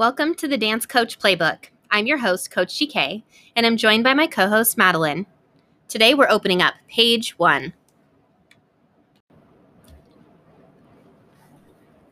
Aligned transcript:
Welcome 0.00 0.34
to 0.36 0.48
the 0.48 0.56
Dance 0.56 0.86
Coach 0.86 1.18
Playbook. 1.18 1.66
I'm 1.90 2.06
your 2.06 2.16
host, 2.16 2.50
Coach 2.50 2.78
GK, 2.78 3.22
and 3.54 3.66
I'm 3.66 3.76
joined 3.76 4.02
by 4.02 4.14
my 4.14 4.26
co 4.26 4.48
host, 4.48 4.78
Madeline. 4.78 5.26
Today 5.88 6.14
we're 6.14 6.30
opening 6.30 6.62
up 6.62 6.72
page 6.88 7.38
one. 7.38 7.74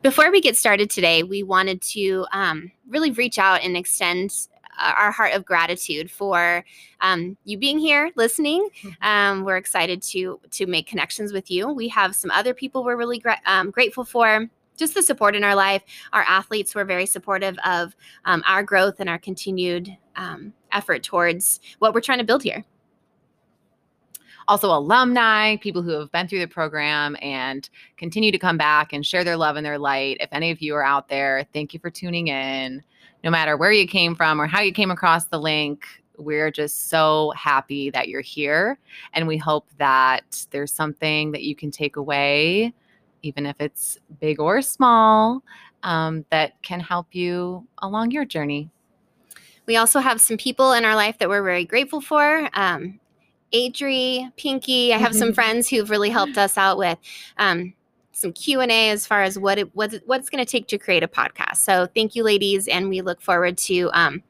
Before 0.02 0.30
we 0.30 0.42
get 0.42 0.54
started 0.54 0.90
today, 0.90 1.22
we 1.22 1.42
wanted 1.42 1.80
to 1.80 2.26
um, 2.30 2.70
really 2.90 3.10
reach 3.10 3.38
out 3.38 3.62
and 3.62 3.74
extend 3.74 4.34
uh, 4.78 4.92
our 4.94 5.10
heart 5.10 5.32
of 5.32 5.46
gratitude 5.46 6.10
for 6.10 6.66
um, 7.00 7.38
you 7.44 7.56
being 7.56 7.78
here 7.78 8.10
listening 8.16 8.68
um, 9.00 9.44
we're 9.44 9.56
excited 9.56 10.02
to 10.02 10.38
to 10.50 10.66
make 10.66 10.86
connections 10.86 11.32
with 11.32 11.50
you 11.50 11.68
we 11.72 11.88
have 11.88 12.14
some 12.14 12.30
other 12.30 12.54
people 12.54 12.84
we're 12.84 12.96
really 12.96 13.18
gra- 13.18 13.40
um, 13.46 13.72
grateful 13.72 14.04
for 14.04 14.48
just 14.78 14.94
the 14.94 15.02
support 15.02 15.36
in 15.36 15.44
our 15.44 15.54
life. 15.54 15.82
Our 16.12 16.22
athletes 16.22 16.74
were 16.74 16.84
very 16.84 17.04
supportive 17.04 17.58
of 17.64 17.94
um, 18.24 18.42
our 18.46 18.62
growth 18.62 19.00
and 19.00 19.08
our 19.10 19.18
continued 19.18 19.94
um, 20.16 20.54
effort 20.72 21.02
towards 21.02 21.60
what 21.80 21.92
we're 21.92 22.00
trying 22.00 22.18
to 22.18 22.24
build 22.24 22.42
here. 22.42 22.64
Also, 24.46 24.72
alumni, 24.72 25.56
people 25.56 25.82
who 25.82 25.90
have 25.90 26.10
been 26.10 26.26
through 26.26 26.38
the 26.38 26.48
program 26.48 27.16
and 27.20 27.68
continue 27.98 28.32
to 28.32 28.38
come 28.38 28.56
back 28.56 28.94
and 28.94 29.04
share 29.04 29.22
their 29.22 29.36
love 29.36 29.56
and 29.56 29.66
their 29.66 29.78
light. 29.78 30.16
If 30.20 30.30
any 30.32 30.50
of 30.50 30.62
you 30.62 30.74
are 30.74 30.84
out 30.84 31.08
there, 31.08 31.46
thank 31.52 31.74
you 31.74 31.80
for 31.80 31.90
tuning 31.90 32.28
in. 32.28 32.82
No 33.22 33.30
matter 33.30 33.58
where 33.58 33.72
you 33.72 33.86
came 33.86 34.14
from 34.14 34.40
or 34.40 34.46
how 34.46 34.62
you 34.62 34.72
came 34.72 34.90
across 34.90 35.26
the 35.26 35.38
link, 35.38 35.84
we're 36.16 36.50
just 36.50 36.88
so 36.88 37.32
happy 37.36 37.90
that 37.90 38.08
you're 38.08 38.22
here. 38.22 38.78
And 39.12 39.28
we 39.28 39.36
hope 39.36 39.68
that 39.76 40.46
there's 40.50 40.72
something 40.72 41.32
that 41.32 41.42
you 41.42 41.54
can 41.54 41.70
take 41.70 41.96
away 41.96 42.72
even 43.22 43.46
if 43.46 43.56
it's 43.58 43.98
big 44.20 44.40
or 44.40 44.62
small, 44.62 45.42
um, 45.82 46.24
that 46.30 46.60
can 46.62 46.80
help 46.80 47.14
you 47.14 47.66
along 47.78 48.10
your 48.10 48.24
journey. 48.24 48.70
We 49.66 49.76
also 49.76 50.00
have 50.00 50.20
some 50.20 50.36
people 50.36 50.72
in 50.72 50.84
our 50.84 50.94
life 50.94 51.18
that 51.18 51.28
we're 51.28 51.42
very 51.42 51.64
grateful 51.64 52.00
for. 52.00 52.48
Um, 52.54 52.98
Adri, 53.52 54.30
Pinky, 54.36 54.92
I 54.92 54.98
have 54.98 55.14
some 55.14 55.32
friends 55.32 55.68
who've 55.68 55.90
really 55.90 56.10
helped 56.10 56.36
us 56.36 56.58
out 56.58 56.78
with 56.78 56.98
um, 57.38 57.74
some 58.12 58.32
Q 58.32 58.60
and 58.60 58.70
A 58.70 58.90
as 58.90 59.06
far 59.06 59.22
as 59.22 59.38
what 59.38 59.58
it 59.58 59.74
what's 59.74 59.96
what's 60.06 60.28
going 60.28 60.44
to 60.44 60.50
take 60.50 60.66
to 60.68 60.78
create 60.78 61.02
a 61.02 61.08
podcast. 61.08 61.58
So 61.58 61.86
thank 61.94 62.14
you, 62.14 62.24
ladies, 62.24 62.68
and 62.68 62.88
we 62.88 63.00
look 63.00 63.20
forward 63.22 63.56
to 63.58 63.90
um, 63.92 64.22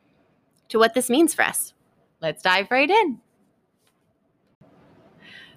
to 0.68 0.78
what 0.78 0.94
this 0.94 1.10
means 1.10 1.34
for 1.34 1.42
us. 1.42 1.72
Let's 2.20 2.42
dive 2.42 2.70
right 2.70 2.90
in. 2.90 3.20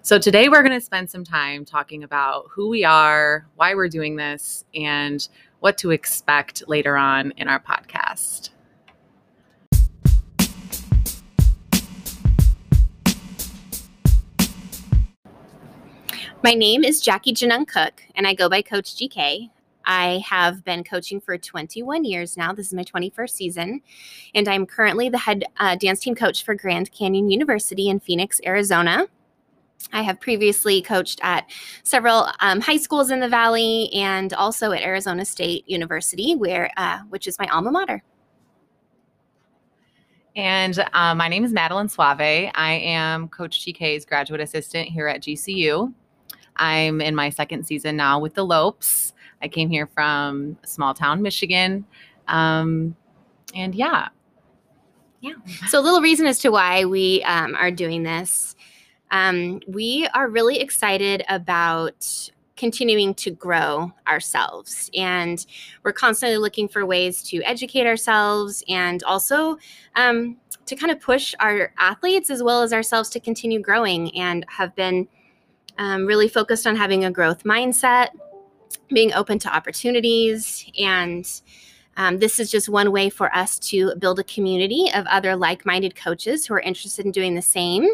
So, 0.04 0.18
today 0.18 0.48
we're 0.48 0.64
going 0.64 0.72
to 0.72 0.84
spend 0.84 1.08
some 1.08 1.22
time 1.22 1.64
talking 1.64 2.02
about 2.02 2.46
who 2.50 2.68
we 2.68 2.82
are, 2.84 3.46
why 3.54 3.76
we're 3.76 3.86
doing 3.86 4.16
this, 4.16 4.64
and 4.74 5.28
what 5.60 5.78
to 5.78 5.92
expect 5.92 6.64
later 6.66 6.96
on 6.96 7.32
in 7.36 7.46
our 7.46 7.60
podcast. 7.60 8.50
My 16.42 16.54
name 16.54 16.82
is 16.82 17.00
Jackie 17.00 17.32
Janung 17.32 17.68
Cook, 17.68 18.02
and 18.16 18.26
I 18.26 18.34
go 18.34 18.48
by 18.48 18.60
Coach 18.60 18.96
GK. 18.96 19.50
I 19.84 20.24
have 20.28 20.64
been 20.64 20.82
coaching 20.82 21.20
for 21.20 21.38
21 21.38 22.04
years 22.04 22.36
now. 22.36 22.52
This 22.52 22.66
is 22.66 22.74
my 22.74 22.82
21st 22.82 23.30
season, 23.30 23.80
and 24.34 24.48
I'm 24.48 24.66
currently 24.66 25.08
the 25.10 25.18
head 25.18 25.44
uh, 25.58 25.76
dance 25.76 26.00
team 26.00 26.16
coach 26.16 26.44
for 26.44 26.56
Grand 26.56 26.90
Canyon 26.90 27.30
University 27.30 27.88
in 27.88 28.00
Phoenix, 28.00 28.40
Arizona. 28.44 29.06
I 29.92 30.02
have 30.02 30.20
previously 30.20 30.82
coached 30.82 31.20
at 31.22 31.50
several 31.82 32.28
um, 32.40 32.60
high 32.60 32.76
schools 32.76 33.10
in 33.10 33.20
the 33.20 33.28
Valley 33.28 33.90
and 33.94 34.32
also 34.34 34.72
at 34.72 34.82
Arizona 34.82 35.24
State 35.24 35.68
University, 35.68 36.34
where 36.34 36.70
uh, 36.76 37.00
which 37.08 37.26
is 37.26 37.38
my 37.38 37.46
alma 37.46 37.70
mater. 37.70 38.02
And 40.34 40.82
uh, 40.94 41.14
my 41.14 41.28
name 41.28 41.44
is 41.44 41.52
Madeline 41.52 41.88
Suave. 41.88 42.20
I 42.20 42.72
am 42.82 43.28
Coach 43.28 43.66
GK's 43.66 44.06
graduate 44.06 44.40
assistant 44.40 44.88
here 44.88 45.06
at 45.06 45.22
GCU. 45.22 45.92
I'm 46.56 47.00
in 47.00 47.14
my 47.14 47.28
second 47.30 47.66
season 47.66 47.96
now 47.96 48.18
with 48.18 48.34
the 48.34 48.44
Lopes. 48.44 49.12
I 49.42 49.48
came 49.48 49.68
here 49.68 49.86
from 49.86 50.56
small 50.64 50.94
town 50.94 51.20
Michigan. 51.20 51.84
Um, 52.28 52.96
and 53.54 53.74
yeah. 53.74 54.08
Yeah. 55.20 55.34
So, 55.68 55.78
a 55.78 55.82
little 55.82 56.00
reason 56.00 56.26
as 56.26 56.38
to 56.40 56.50
why 56.50 56.84
we 56.84 57.22
um, 57.24 57.54
are 57.54 57.70
doing 57.70 58.02
this 58.02 58.56
um, 59.12 59.60
we 59.68 60.08
are 60.14 60.28
really 60.28 60.58
excited 60.58 61.22
about 61.28 62.30
continuing 62.56 63.14
to 63.14 63.30
grow 63.30 63.92
ourselves. 64.08 64.90
And 64.96 65.44
we're 65.82 65.92
constantly 65.92 66.38
looking 66.38 66.68
for 66.68 66.86
ways 66.86 67.22
to 67.24 67.42
educate 67.42 67.86
ourselves 67.86 68.64
and 68.68 69.02
also 69.02 69.58
um, 69.96 70.36
to 70.66 70.76
kind 70.76 70.90
of 70.92 71.00
push 71.00 71.34
our 71.40 71.72
athletes 71.78 72.30
as 72.30 72.42
well 72.42 72.62
as 72.62 72.72
ourselves 72.72 73.10
to 73.10 73.20
continue 73.20 73.60
growing 73.60 74.16
and 74.16 74.46
have 74.48 74.74
been 74.74 75.08
um, 75.78 76.06
really 76.06 76.28
focused 76.28 76.66
on 76.66 76.76
having 76.76 77.04
a 77.04 77.10
growth 77.10 77.44
mindset, 77.44 78.08
being 78.88 79.12
open 79.12 79.38
to 79.40 79.54
opportunities. 79.54 80.70
And 80.78 81.28
um, 81.96 82.18
this 82.18 82.38
is 82.38 82.50
just 82.50 82.68
one 82.68 82.92
way 82.92 83.10
for 83.10 83.34
us 83.34 83.58
to 83.58 83.94
build 83.96 84.18
a 84.18 84.24
community 84.24 84.88
of 84.94 85.04
other 85.06 85.36
like 85.36 85.66
minded 85.66 85.96
coaches 85.96 86.46
who 86.46 86.54
are 86.54 86.60
interested 86.60 87.04
in 87.04 87.12
doing 87.12 87.34
the 87.34 87.42
same. 87.42 87.88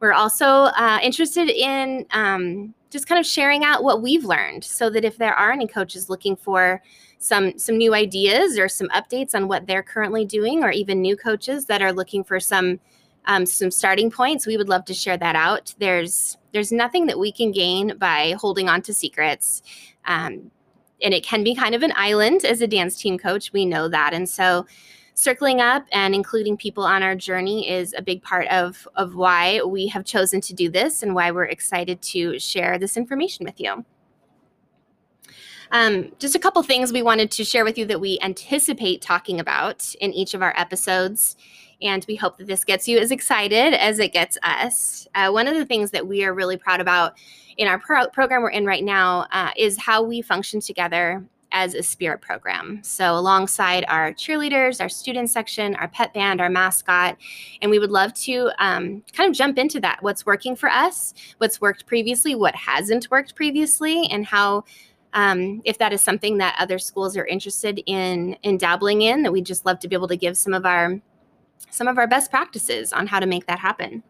We're 0.00 0.12
also 0.12 0.46
uh, 0.46 0.98
interested 1.02 1.50
in 1.50 2.06
um, 2.12 2.74
just 2.90 3.06
kind 3.06 3.18
of 3.18 3.26
sharing 3.26 3.64
out 3.64 3.84
what 3.84 4.02
we've 4.02 4.24
learned 4.24 4.64
so 4.64 4.90
that 4.90 5.04
if 5.04 5.18
there 5.18 5.34
are 5.34 5.52
any 5.52 5.66
coaches 5.66 6.10
looking 6.10 6.36
for 6.36 6.82
some 7.18 7.58
some 7.58 7.76
new 7.76 7.94
ideas 7.94 8.58
or 8.58 8.68
some 8.68 8.88
updates 8.88 9.34
on 9.34 9.46
what 9.46 9.66
they're 9.66 9.82
currently 9.82 10.24
doing 10.24 10.64
or 10.64 10.70
even 10.70 11.02
new 11.02 11.16
coaches 11.16 11.66
that 11.66 11.82
are 11.82 11.92
looking 11.92 12.24
for 12.24 12.40
some 12.40 12.80
um, 13.26 13.44
some 13.44 13.70
starting 13.70 14.10
points 14.10 14.46
we 14.46 14.56
would 14.56 14.70
love 14.70 14.86
to 14.86 14.94
share 14.94 15.18
that 15.18 15.36
out. 15.36 15.74
There's 15.78 16.38
there's 16.52 16.72
nothing 16.72 17.06
that 17.06 17.18
we 17.18 17.30
can 17.30 17.52
gain 17.52 17.98
by 17.98 18.34
holding 18.38 18.68
on 18.68 18.80
to 18.82 18.94
secrets 18.94 19.62
um, 20.06 20.50
and 21.02 21.14
it 21.14 21.24
can 21.24 21.44
be 21.44 21.54
kind 21.54 21.74
of 21.74 21.82
an 21.82 21.92
island 21.96 22.44
as 22.44 22.60
a 22.60 22.66
dance 22.66 23.00
team 23.00 23.18
coach. 23.18 23.52
We 23.52 23.64
know 23.64 23.88
that. 23.88 24.12
And 24.12 24.28
so 24.28 24.66
circling 25.20 25.60
up 25.60 25.84
and 25.92 26.14
including 26.14 26.56
people 26.56 26.82
on 26.82 27.02
our 27.02 27.14
journey 27.14 27.68
is 27.68 27.94
a 27.96 28.02
big 28.02 28.22
part 28.22 28.46
of, 28.48 28.88
of 28.96 29.14
why 29.14 29.60
we 29.62 29.86
have 29.86 30.04
chosen 30.04 30.40
to 30.40 30.54
do 30.54 30.70
this 30.70 31.02
and 31.02 31.14
why 31.14 31.30
we're 31.30 31.44
excited 31.44 32.00
to 32.00 32.38
share 32.38 32.78
this 32.78 32.96
information 32.96 33.44
with 33.44 33.60
you. 33.60 33.84
Um, 35.72 36.12
just 36.18 36.34
a 36.34 36.38
couple 36.38 36.62
things 36.62 36.92
we 36.92 37.02
wanted 37.02 37.30
to 37.32 37.44
share 37.44 37.64
with 37.64 37.78
you 37.78 37.86
that 37.86 38.00
we 38.00 38.18
anticipate 38.22 39.02
talking 39.02 39.38
about 39.38 39.94
in 40.00 40.12
each 40.12 40.34
of 40.34 40.42
our 40.42 40.54
episodes. 40.56 41.36
And 41.82 42.04
we 42.08 42.16
hope 42.16 42.38
that 42.38 42.46
this 42.46 42.64
gets 42.64 42.88
you 42.88 42.98
as 42.98 43.10
excited 43.10 43.74
as 43.74 43.98
it 43.98 44.12
gets 44.12 44.36
us. 44.42 45.06
Uh, 45.14 45.30
one 45.30 45.46
of 45.46 45.54
the 45.54 45.64
things 45.64 45.92
that 45.92 46.06
we 46.06 46.24
are 46.24 46.34
really 46.34 46.56
proud 46.56 46.80
about 46.80 47.14
in 47.56 47.68
our 47.68 47.78
pro- 47.78 48.08
program 48.08 48.42
we're 48.42 48.50
in 48.50 48.66
right 48.66 48.84
now 48.84 49.26
uh, 49.32 49.50
is 49.56 49.78
how 49.78 50.02
we 50.02 50.22
function 50.22 50.60
together 50.60 51.24
as 51.52 51.74
a 51.74 51.82
spirit 51.82 52.20
program. 52.20 52.80
So, 52.82 53.16
alongside 53.16 53.84
our 53.88 54.12
cheerleaders, 54.12 54.80
our 54.80 54.88
student 54.88 55.30
section, 55.30 55.74
our 55.76 55.88
pep 55.88 56.14
band, 56.14 56.40
our 56.40 56.50
mascot, 56.50 57.16
and 57.62 57.70
we 57.70 57.78
would 57.78 57.90
love 57.90 58.14
to 58.14 58.50
um, 58.58 59.02
kind 59.12 59.28
of 59.30 59.36
jump 59.36 59.58
into 59.58 59.80
that. 59.80 60.02
What's 60.02 60.26
working 60.26 60.56
for 60.56 60.68
us, 60.68 61.14
what's 61.38 61.60
worked 61.60 61.86
previously, 61.86 62.34
what 62.34 62.54
hasn't 62.54 63.10
worked 63.10 63.34
previously, 63.34 64.06
and 64.10 64.26
how. 64.26 64.64
Um, 65.12 65.60
if 65.64 65.76
that 65.78 65.92
is 65.92 66.00
something 66.02 66.38
that 66.38 66.54
other 66.60 66.78
schools 66.78 67.16
are 67.16 67.26
interested 67.26 67.82
in 67.86 68.34
in 68.44 68.58
dabbling 68.58 69.02
in, 69.02 69.24
that 69.24 69.32
we'd 69.32 69.44
just 69.44 69.66
love 69.66 69.80
to 69.80 69.88
be 69.88 69.96
able 69.96 70.06
to 70.06 70.16
give 70.16 70.38
some 70.38 70.54
of 70.54 70.64
our 70.64 71.00
some 71.70 71.88
of 71.88 71.98
our 71.98 72.06
best 72.06 72.30
practices 72.30 72.92
on 72.92 73.08
how 73.08 73.18
to 73.18 73.26
make 73.26 73.46
that 73.46 73.58
happen. 73.58 74.04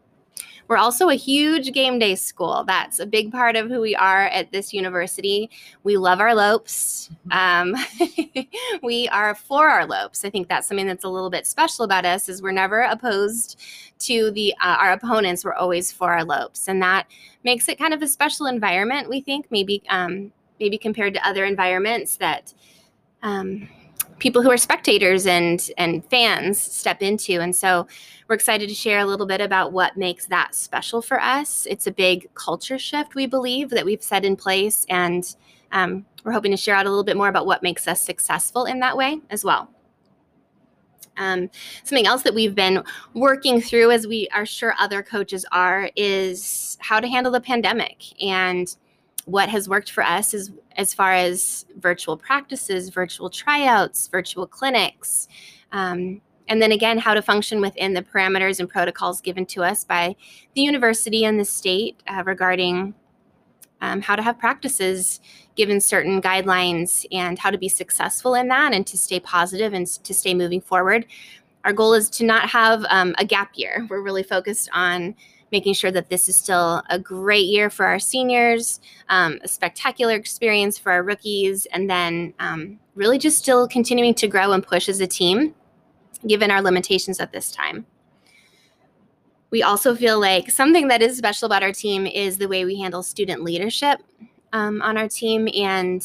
We're 0.71 0.77
also 0.77 1.09
a 1.09 1.15
huge 1.15 1.73
game 1.73 1.99
day 1.99 2.15
school. 2.15 2.63
That's 2.65 2.99
a 2.99 3.05
big 3.05 3.29
part 3.29 3.57
of 3.57 3.67
who 3.67 3.81
we 3.81 3.93
are 3.93 4.27
at 4.27 4.53
this 4.53 4.73
university. 4.73 5.49
We 5.83 5.97
love 5.97 6.21
our 6.21 6.33
lopes. 6.33 7.09
Mm-hmm. 7.29 7.73
Um, 7.73 8.45
we 8.81 9.09
are 9.09 9.35
for 9.35 9.67
our 9.67 9.85
lopes. 9.85 10.23
I 10.23 10.29
think 10.29 10.47
that's 10.47 10.69
something 10.69 10.87
that's 10.87 11.03
a 11.03 11.09
little 11.09 11.29
bit 11.29 11.45
special 11.45 11.83
about 11.83 12.05
us 12.05 12.29
is 12.29 12.41
we're 12.41 12.53
never 12.53 12.83
opposed 12.83 13.59
to 13.99 14.31
the 14.31 14.53
uh, 14.61 14.77
our 14.79 14.93
opponents. 14.93 15.43
We're 15.43 15.55
always 15.55 15.91
for 15.91 16.13
our 16.13 16.23
lopes, 16.23 16.69
and 16.69 16.81
that 16.81 17.05
makes 17.43 17.67
it 17.67 17.77
kind 17.77 17.93
of 17.93 18.01
a 18.01 18.07
special 18.07 18.45
environment. 18.45 19.09
We 19.09 19.19
think 19.19 19.47
maybe 19.51 19.83
um, 19.89 20.31
maybe 20.57 20.77
compared 20.77 21.13
to 21.15 21.27
other 21.27 21.43
environments 21.43 22.15
that. 22.15 22.53
Um, 23.23 23.67
people 24.21 24.43
who 24.43 24.51
are 24.51 24.57
spectators 24.57 25.25
and 25.25 25.69
and 25.77 26.05
fans 26.05 26.61
step 26.61 27.01
into. 27.01 27.41
And 27.41 27.53
so 27.53 27.87
we're 28.27 28.35
excited 28.35 28.69
to 28.69 28.75
share 28.75 28.99
a 28.99 29.05
little 29.05 29.25
bit 29.25 29.41
about 29.41 29.73
what 29.73 29.97
makes 29.97 30.27
that 30.27 30.55
special 30.55 31.01
for 31.01 31.19
us. 31.19 31.67
It's 31.69 31.87
a 31.87 31.91
big 31.91 32.33
culture 32.35 32.77
shift 32.77 33.15
we 33.15 33.25
believe 33.25 33.71
that 33.71 33.83
we've 33.83 34.03
set 34.03 34.23
in 34.23 34.35
place. 34.37 34.85
And 34.89 35.35
um, 35.71 36.05
we're 36.23 36.31
hoping 36.31 36.51
to 36.51 36.57
share 36.57 36.75
out 36.75 36.85
a 36.85 36.89
little 36.89 37.03
bit 37.03 37.17
more 37.17 37.29
about 37.29 37.47
what 37.47 37.63
makes 37.63 37.87
us 37.87 37.99
successful 37.99 38.65
in 38.65 38.79
that 38.79 38.95
way 38.95 39.19
as 39.31 39.43
well. 39.43 39.69
Um, 41.17 41.49
something 41.83 42.07
else 42.07 42.21
that 42.21 42.33
we've 42.33 42.55
been 42.55 42.83
working 43.15 43.59
through 43.59 43.91
as 43.91 44.07
we 44.07 44.27
are 44.33 44.45
sure 44.45 44.75
other 44.79 45.03
coaches 45.03 45.45
are 45.51 45.89
is 45.95 46.77
how 46.79 46.99
to 46.99 47.07
handle 47.07 47.31
the 47.31 47.41
pandemic. 47.41 48.03
And 48.23 48.73
what 49.25 49.49
has 49.49 49.69
worked 49.69 49.91
for 49.91 50.03
us 50.03 50.33
is 50.33 50.51
as 50.77 50.93
far 50.93 51.13
as 51.13 51.65
virtual 51.77 52.17
practices, 52.17 52.89
virtual 52.89 53.29
tryouts, 53.29 54.07
virtual 54.07 54.47
clinics. 54.47 55.27
Um, 55.71 56.21
and 56.47 56.61
then 56.61 56.71
again, 56.71 56.97
how 56.97 57.13
to 57.13 57.21
function 57.21 57.61
within 57.61 57.93
the 57.93 58.01
parameters 58.01 58.59
and 58.59 58.69
protocols 58.69 59.21
given 59.21 59.45
to 59.47 59.63
us 59.63 59.83
by 59.83 60.15
the 60.55 60.61
university 60.61 61.23
and 61.23 61.39
the 61.39 61.45
state 61.45 62.01
uh, 62.07 62.23
regarding 62.25 62.93
um, 63.81 64.01
how 64.01 64.15
to 64.15 64.21
have 64.21 64.37
practices 64.37 65.19
given 65.55 65.81
certain 65.81 66.21
guidelines 66.21 67.05
and 67.11 67.39
how 67.39 67.49
to 67.49 67.57
be 67.57 67.69
successful 67.69 68.35
in 68.35 68.47
that 68.47 68.73
and 68.73 68.85
to 68.87 68.97
stay 68.97 69.19
positive 69.19 69.73
and 69.73 69.87
to 69.87 70.13
stay 70.13 70.33
moving 70.33 70.61
forward. 70.61 71.05
Our 71.65 71.73
goal 71.73 71.93
is 71.93 72.09
to 72.11 72.25
not 72.25 72.49
have 72.49 72.85
um, 72.89 73.15
a 73.17 73.25
gap 73.25 73.51
year. 73.55 73.87
We're 73.89 74.01
really 74.01 74.23
focused 74.23 74.69
on 74.73 75.15
making 75.51 75.73
sure 75.73 75.91
that 75.91 76.09
this 76.09 76.29
is 76.29 76.35
still 76.35 76.81
a 76.89 76.97
great 76.97 77.45
year 77.45 77.69
for 77.69 77.85
our 77.85 77.99
seniors, 77.99 78.79
um, 79.09 79.39
a 79.43 79.47
spectacular 79.47 80.13
experience 80.15 80.77
for 80.77 80.91
our 80.91 81.03
rookies, 81.03 81.65
and 81.67 81.89
then 81.89 82.33
um, 82.39 82.79
really 82.95 83.17
just 83.17 83.37
still 83.37 83.67
continuing 83.67 84.13
to 84.13 84.27
grow 84.27 84.53
and 84.53 84.65
push 84.65 84.87
as 84.87 84.99
a 85.01 85.07
team, 85.07 85.53
given 86.25 86.51
our 86.51 86.61
limitations 86.61 87.19
at 87.19 87.31
this 87.31 87.51
time. 87.51 87.85
We 89.49 89.61
also 89.61 89.95
feel 89.95 90.19
like 90.19 90.49
something 90.49 90.87
that 90.87 91.01
is 91.01 91.17
special 91.17 91.45
about 91.45 91.63
our 91.63 91.73
team 91.73 92.07
is 92.07 92.37
the 92.37 92.47
way 92.47 92.63
we 92.63 92.79
handle 92.79 93.03
student 93.03 93.43
leadership 93.43 93.99
um, 94.53 94.81
on 94.81 94.97
our 94.97 95.09
team 95.09 95.49
and 95.53 96.01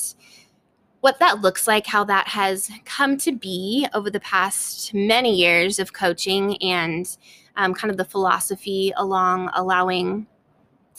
what 1.01 1.21
that 1.21 1.41
looks 1.41 1.69
like, 1.69 1.87
how 1.87 2.03
that 2.03 2.27
has 2.27 2.69
come 2.85 3.17
to 3.19 3.31
be 3.31 3.87
over 3.95 4.11
the 4.11 4.19
past 4.19 4.93
many 4.93 5.37
years 5.37 5.79
of 5.79 5.93
coaching 5.93 6.61
and 6.61 7.17
um, 7.57 7.75
kind 7.75 7.91
of 7.91 7.97
the 7.97 8.05
philosophy 8.05 8.93
along 8.97 9.51
allowing 9.55 10.27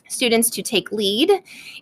students 0.08 0.50
to 0.50 0.62
take 0.62 0.92
lead 0.92 1.32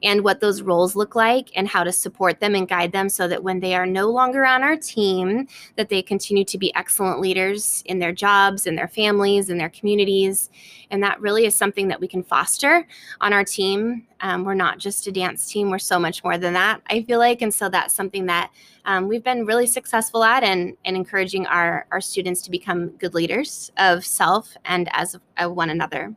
and 0.04 0.24
what 0.24 0.40
those 0.40 0.62
roles 0.62 0.96
look 0.96 1.16
like 1.16 1.50
and 1.56 1.68
how 1.68 1.84
to 1.84 1.92
support 1.92 2.40
them 2.40 2.56
and 2.56 2.68
guide 2.68 2.92
them 2.92 3.10
so 3.10 3.28
that 3.28 3.44
when 3.44 3.60
they 3.60 3.76
are 3.76 3.86
no 3.86 4.10
longer 4.10 4.46
on 4.46 4.64
our 4.64 4.76
team 4.76 5.48
that 5.76 5.90
they 5.90 6.02
continue 6.02 6.44
to 6.46 6.58
be 6.58 6.74
excellent 6.76 7.20
leaders 7.20 7.84
in 7.86 8.00
their 8.00 8.12
jobs 8.12 8.68
in 8.68 8.76
their 8.76 8.88
families 8.88 9.50
in 9.50 9.58
their 9.58 9.70
communities. 9.70 10.50
And 10.92 11.04
that 11.04 11.20
really 11.20 11.46
is 11.46 11.56
something 11.56 11.88
that 11.88 12.00
we 12.00 12.08
can 12.08 12.24
foster 12.24 12.88
on 13.22 13.34
our 13.34 13.44
team. 13.44 14.06
Um, 14.22 14.44
we're 14.44 14.54
not 14.54 14.80
just 14.80 15.08
a 15.08 15.12
dance 15.12 15.48
team. 15.48 15.70
We're 15.70 15.80
so 15.80 16.00
much 16.00 16.24
more 16.24 16.38
than 16.38 16.54
that 16.54 16.82
i 16.90 17.02
feel 17.04 17.20
like. 17.20 17.42
And 17.42 17.54
so 17.54 17.70
that's 17.70 17.94
something 17.94 18.26
that 18.28 18.52
um, 18.86 19.08
we've 19.08 19.24
been 19.24 19.46
really 19.46 19.68
successful 19.68 20.24
at 20.24 20.44
and, 20.44 20.76
and 20.86 20.96
encouraging 20.96 21.46
our, 21.48 21.88
our 21.92 22.02
students 22.02 22.42
to 22.44 22.52
become 22.52 22.90
good 22.92 23.14
leaders 23.14 23.72
of 23.78 24.06
self 24.06 24.56
and 24.66 24.90
as 24.94 25.16
of 25.38 25.56
one 25.56 25.70
another 25.70 26.16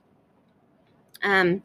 um, 1.22 1.62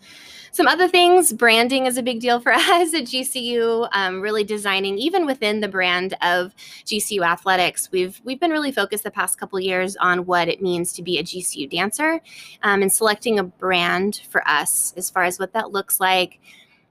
some 0.53 0.67
other 0.67 0.87
things, 0.87 1.33
branding 1.33 1.87
is 1.87 1.97
a 1.97 2.03
big 2.03 2.19
deal 2.19 2.39
for 2.39 2.53
us 2.53 2.93
at 2.93 3.05
GCU. 3.05 3.89
Um, 3.91 4.21
really 4.21 4.43
designing, 4.43 4.99
even 4.99 5.25
within 5.25 5.61
the 5.61 5.67
brand 5.67 6.13
of 6.21 6.53
GCU 6.85 7.25
athletics, 7.25 7.89
we've 7.91 8.21
we've 8.23 8.39
been 8.39 8.51
really 8.51 8.71
focused 8.71 9.03
the 9.03 9.11
past 9.11 9.39
couple 9.39 9.59
years 9.59 9.95
on 9.97 10.25
what 10.25 10.47
it 10.47 10.61
means 10.61 10.93
to 10.93 11.01
be 11.01 11.17
a 11.17 11.23
GCU 11.23 11.69
dancer, 11.69 12.21
um, 12.61 12.83
and 12.83 12.93
selecting 12.93 13.39
a 13.39 13.43
brand 13.43 14.21
for 14.29 14.47
us 14.47 14.93
as 14.95 15.09
far 15.09 15.23
as 15.23 15.39
what 15.39 15.53
that 15.53 15.71
looks 15.71 15.99
like, 15.99 16.39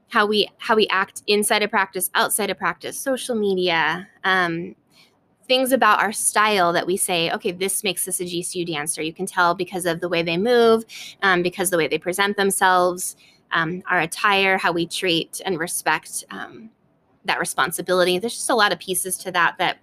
how 0.09 0.25
we 0.25 0.49
how 0.57 0.75
we 0.75 0.85
act 0.87 1.23
inside 1.27 1.63
of 1.63 1.69
practice, 1.69 2.09
outside 2.15 2.49
of 2.49 2.57
practice, 2.57 2.99
social 2.99 3.35
media, 3.35 4.09
um, 4.25 4.75
things 5.47 5.71
about 5.71 6.01
our 6.01 6.11
style 6.11 6.73
that 6.73 6.87
we 6.87 6.97
say, 6.97 7.31
okay, 7.31 7.51
this 7.51 7.83
makes 7.83 8.07
us 8.07 8.19
a 8.19 8.23
GCU 8.23 8.65
dancer. 8.65 9.01
You 9.01 9.13
can 9.13 9.25
tell 9.25 9.53
because 9.53 9.85
of 9.85 9.99
the 9.99 10.09
way 10.09 10.23
they 10.23 10.37
move, 10.37 10.85
um, 11.21 11.43
because 11.43 11.69
the 11.69 11.77
way 11.77 11.87
they 11.87 11.97
present 11.97 12.37
themselves, 12.37 13.15
um, 13.51 13.83
our 13.89 14.01
attire, 14.01 14.57
how 14.57 14.71
we 14.71 14.87
treat 14.87 15.41
and 15.45 15.59
respect 15.59 16.23
um, 16.31 16.69
that 17.25 17.39
responsibility. 17.39 18.19
There's 18.19 18.35
just 18.35 18.49
a 18.49 18.55
lot 18.55 18.71
of 18.71 18.79
pieces 18.79 19.17
to 19.19 19.31
that 19.31 19.55
that 19.59 19.79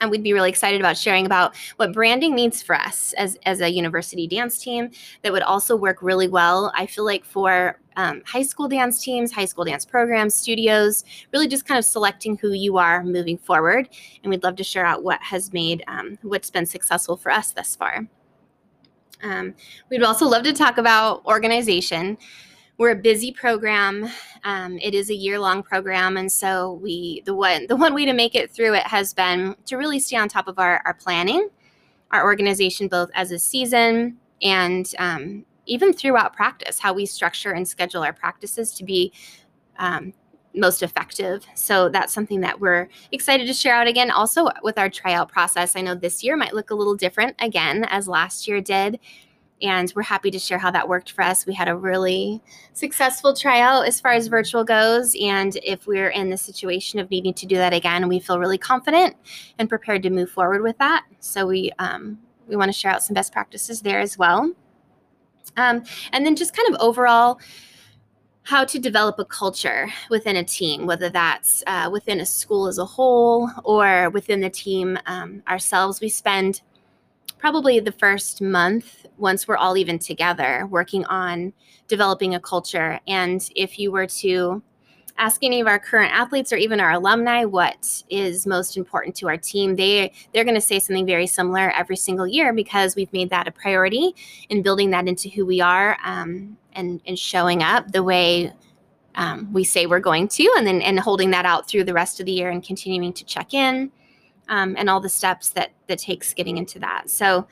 and 0.00 0.10
we'd 0.10 0.22
be 0.22 0.32
really 0.32 0.48
excited 0.48 0.80
about 0.80 0.96
sharing 0.96 1.26
about 1.26 1.56
what 1.76 1.92
branding 1.92 2.34
means 2.34 2.62
for 2.62 2.76
us 2.76 3.12
as, 3.14 3.36
as 3.44 3.60
a 3.60 3.68
university 3.68 4.26
dance 4.26 4.58
team 4.58 4.90
that 5.22 5.32
would 5.32 5.42
also 5.42 5.74
work 5.74 6.02
really 6.02 6.28
well 6.28 6.72
i 6.76 6.86
feel 6.86 7.04
like 7.04 7.24
for 7.24 7.80
um, 7.98 8.22
high 8.24 8.42
school 8.42 8.68
dance 8.68 9.02
teams 9.02 9.32
high 9.32 9.44
school 9.44 9.64
dance 9.64 9.84
programs 9.84 10.34
studios 10.34 11.04
really 11.32 11.48
just 11.48 11.66
kind 11.66 11.78
of 11.78 11.84
selecting 11.84 12.38
who 12.38 12.52
you 12.52 12.78
are 12.78 13.02
moving 13.02 13.36
forward. 13.36 13.88
And 14.22 14.30
we'd 14.30 14.44
love 14.44 14.56
to 14.56 14.64
share 14.64 14.86
out 14.86 15.02
what 15.02 15.20
has 15.20 15.52
made 15.52 15.82
um, 15.88 16.16
what's 16.22 16.48
been 16.48 16.64
successful 16.64 17.16
for 17.16 17.30
us 17.30 17.50
thus 17.50 17.74
far. 17.76 18.06
Um, 19.22 19.54
we'd 19.90 20.02
also 20.04 20.26
love 20.26 20.44
to 20.44 20.52
talk 20.52 20.78
about 20.78 21.26
organization. 21.26 22.16
We're 22.78 22.92
a 22.92 22.96
busy 22.96 23.32
program. 23.32 24.08
Um, 24.44 24.78
it 24.80 24.94
is 24.94 25.10
a 25.10 25.14
year 25.14 25.40
long 25.40 25.64
program, 25.64 26.16
and 26.16 26.30
so 26.30 26.74
we 26.74 27.22
the 27.26 27.34
one 27.34 27.66
the 27.66 27.74
one 27.74 27.94
way 27.94 28.04
to 28.04 28.12
make 28.12 28.36
it 28.36 28.52
through 28.52 28.74
it 28.74 28.86
has 28.86 29.12
been 29.12 29.56
to 29.66 29.76
really 29.76 29.98
stay 29.98 30.16
on 30.16 30.28
top 30.28 30.46
of 30.46 30.60
our 30.60 30.80
our 30.84 30.94
planning, 30.94 31.48
our 32.12 32.22
organization, 32.22 32.86
both 32.86 33.10
as 33.14 33.32
a 33.32 33.38
season 33.40 34.18
and 34.40 34.94
um, 35.00 35.44
even 35.68 35.92
throughout 35.92 36.34
practice, 36.34 36.78
how 36.78 36.92
we 36.92 37.06
structure 37.06 37.52
and 37.52 37.66
schedule 37.66 38.02
our 38.02 38.12
practices 38.12 38.72
to 38.74 38.84
be 38.84 39.12
um, 39.78 40.12
most 40.54 40.82
effective. 40.82 41.46
So 41.54 41.88
that's 41.88 42.12
something 42.12 42.40
that 42.40 42.58
we're 42.58 42.88
excited 43.12 43.46
to 43.46 43.52
share 43.52 43.74
out 43.74 43.86
again. 43.86 44.10
Also, 44.10 44.48
with 44.62 44.78
our 44.78 44.88
tryout 44.88 45.28
process, 45.28 45.76
I 45.76 45.82
know 45.82 45.94
this 45.94 46.24
year 46.24 46.36
might 46.36 46.54
look 46.54 46.70
a 46.70 46.74
little 46.74 46.96
different 46.96 47.36
again 47.38 47.84
as 47.84 48.08
last 48.08 48.48
year 48.48 48.60
did 48.60 48.98
and 49.62 49.92
we're 49.96 50.02
happy 50.02 50.30
to 50.30 50.38
share 50.38 50.58
how 50.58 50.70
that 50.70 50.88
worked 50.88 51.12
for 51.12 51.22
us. 51.22 51.46
We 51.46 51.54
had 51.54 51.68
a 51.68 51.76
really 51.76 52.42
successful 52.72 53.34
tryout 53.34 53.86
as 53.86 54.00
far 54.00 54.12
as 54.12 54.28
virtual 54.28 54.64
goes, 54.64 55.16
and 55.20 55.56
if 55.62 55.86
we're 55.86 56.10
in 56.10 56.30
the 56.30 56.36
situation 56.36 57.00
of 57.00 57.10
needing 57.10 57.34
to 57.34 57.46
do 57.46 57.56
that 57.56 57.72
again, 57.72 58.08
we 58.08 58.20
feel 58.20 58.38
really 58.38 58.58
confident 58.58 59.16
and 59.58 59.68
prepared 59.68 60.02
to 60.04 60.10
move 60.10 60.30
forward 60.30 60.62
with 60.62 60.78
that. 60.78 61.04
So 61.20 61.46
we 61.46 61.72
um, 61.78 62.18
we 62.46 62.56
want 62.56 62.68
to 62.68 62.78
share 62.78 62.92
out 62.92 63.02
some 63.02 63.14
best 63.14 63.32
practices 63.32 63.82
there 63.82 64.00
as 64.00 64.16
well, 64.16 64.52
um, 65.58 65.82
and 66.12 66.24
then 66.24 66.36
just 66.36 66.56
kind 66.56 66.72
of 66.72 66.80
overall 66.80 67.40
how 68.44 68.64
to 68.64 68.78
develop 68.78 69.18
a 69.18 69.24
culture 69.24 69.88
within 70.08 70.36
a 70.36 70.44
team, 70.44 70.86
whether 70.86 71.10
that's 71.10 71.62
uh, 71.66 71.90
within 71.92 72.20
a 72.20 72.24
school 72.24 72.66
as 72.66 72.78
a 72.78 72.84
whole 72.84 73.50
or 73.64 74.08
within 74.10 74.40
the 74.40 74.48
team 74.48 74.98
um, 75.04 75.42
ourselves. 75.48 76.00
We 76.00 76.08
spend 76.08 76.62
probably 77.38 77.78
the 77.78 77.92
first 77.92 78.40
month 78.40 79.04
once 79.18 79.46
we're 79.46 79.56
all 79.56 79.76
even 79.76 79.98
together 79.98 80.66
working 80.70 81.04
on 81.06 81.52
developing 81.88 82.34
a 82.34 82.40
culture 82.40 83.00
and 83.06 83.48
if 83.54 83.78
you 83.78 83.92
were 83.92 84.06
to 84.06 84.62
ask 85.18 85.42
any 85.44 85.60
of 85.60 85.66
our 85.66 85.78
current 85.78 86.12
athletes 86.12 86.52
or 86.52 86.56
even 86.56 86.80
our 86.80 86.92
alumni 86.92 87.44
what 87.44 88.02
is 88.08 88.46
most 88.46 88.76
important 88.76 89.14
to 89.16 89.28
our 89.28 89.36
team 89.36 89.76
they 89.76 90.12
they're 90.32 90.44
going 90.44 90.54
to 90.54 90.60
say 90.60 90.78
something 90.78 91.06
very 91.06 91.26
similar 91.26 91.70
every 91.72 91.96
single 91.96 92.26
year 92.26 92.52
because 92.52 92.96
we've 92.96 93.12
made 93.12 93.30
that 93.30 93.46
a 93.46 93.50
priority 93.50 94.14
in 94.48 94.62
building 94.62 94.90
that 94.90 95.06
into 95.06 95.28
who 95.28 95.44
we 95.44 95.60
are 95.60 95.98
um, 96.04 96.56
and 96.72 97.00
and 97.06 97.18
showing 97.18 97.62
up 97.62 97.90
the 97.92 98.02
way 98.02 98.52
um, 99.14 99.52
we 99.52 99.64
say 99.64 99.86
we're 99.86 99.98
going 99.98 100.28
to 100.28 100.54
and 100.56 100.66
then 100.66 100.80
and 100.80 101.00
holding 101.00 101.30
that 101.32 101.44
out 101.44 101.68
through 101.68 101.84
the 101.84 101.92
rest 101.92 102.20
of 102.20 102.26
the 102.26 102.32
year 102.32 102.50
and 102.50 102.62
continuing 102.62 103.12
to 103.12 103.24
check 103.24 103.52
in 103.52 103.90
um, 104.48 104.74
and 104.78 104.88
all 104.88 105.00
the 105.00 105.08
steps 105.08 105.50
that 105.50 105.72
that 105.88 105.98
takes 105.98 106.32
getting 106.32 106.56
into 106.56 106.78
that. 106.78 107.10
So 107.10 107.46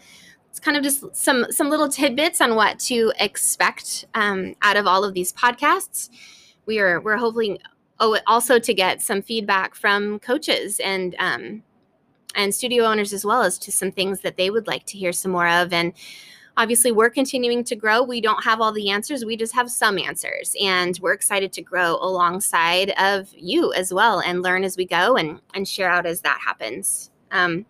it's 0.50 0.60
kind 0.60 0.76
of 0.76 0.82
just 0.82 1.04
some 1.14 1.46
some 1.50 1.68
little 1.68 1.88
tidbits 1.88 2.40
on 2.40 2.54
what 2.54 2.78
to 2.80 3.12
expect 3.18 4.06
um, 4.14 4.54
out 4.62 4.76
of 4.76 4.86
all 4.86 5.04
of 5.04 5.14
these 5.14 5.32
podcasts. 5.32 6.08
We 6.66 6.78
are 6.80 7.00
we're 7.00 7.16
hoping 7.16 7.58
oh 8.00 8.18
also 8.26 8.58
to 8.58 8.74
get 8.74 9.00
some 9.00 9.22
feedback 9.22 9.74
from 9.74 10.18
coaches 10.18 10.80
and 10.80 11.14
um, 11.18 11.62
and 12.34 12.54
studio 12.54 12.84
owners 12.84 13.12
as 13.12 13.24
well 13.24 13.42
as 13.42 13.58
to 13.58 13.72
some 13.72 13.90
things 13.90 14.20
that 14.20 14.36
they 14.36 14.50
would 14.50 14.66
like 14.66 14.84
to 14.86 14.98
hear 14.98 15.12
some 15.12 15.32
more 15.32 15.48
of. 15.48 15.72
And 15.72 15.92
obviously 16.56 16.92
we're 16.92 17.10
continuing 17.10 17.64
to 17.64 17.76
grow. 17.76 18.02
We 18.02 18.20
don't 18.20 18.44
have 18.44 18.60
all 18.60 18.72
the 18.72 18.90
answers. 18.90 19.24
We 19.24 19.36
just 19.36 19.54
have 19.54 19.70
some 19.70 19.98
answers. 19.98 20.54
And 20.60 20.98
we're 21.00 21.12
excited 21.12 21.52
to 21.54 21.62
grow 21.62 21.96
alongside 21.96 22.90
of 22.98 23.28
you 23.34 23.72
as 23.72 23.92
well 23.92 24.20
and 24.20 24.42
learn 24.42 24.64
as 24.64 24.76
we 24.76 24.86
go 24.86 25.16
and 25.16 25.40
and 25.54 25.66
share 25.66 25.90
out 25.90 26.06
as 26.06 26.20
that 26.22 26.40
happens. 26.44 27.10
Um, 27.32 27.66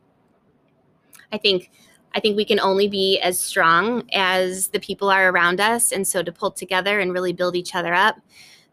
i 1.32 1.38
think 1.38 1.70
i 2.14 2.20
think 2.20 2.36
we 2.36 2.44
can 2.44 2.60
only 2.60 2.86
be 2.86 3.18
as 3.18 3.40
strong 3.40 4.08
as 4.12 4.68
the 4.68 4.80
people 4.80 5.10
are 5.10 5.30
around 5.30 5.60
us. 5.60 5.92
And 5.92 6.06
so 6.06 6.22
to 6.22 6.32
pull 6.32 6.50
together 6.50 7.00
and 7.00 7.12
really 7.12 7.32
build 7.32 7.56
each 7.56 7.74
other 7.74 7.94
up 7.94 8.16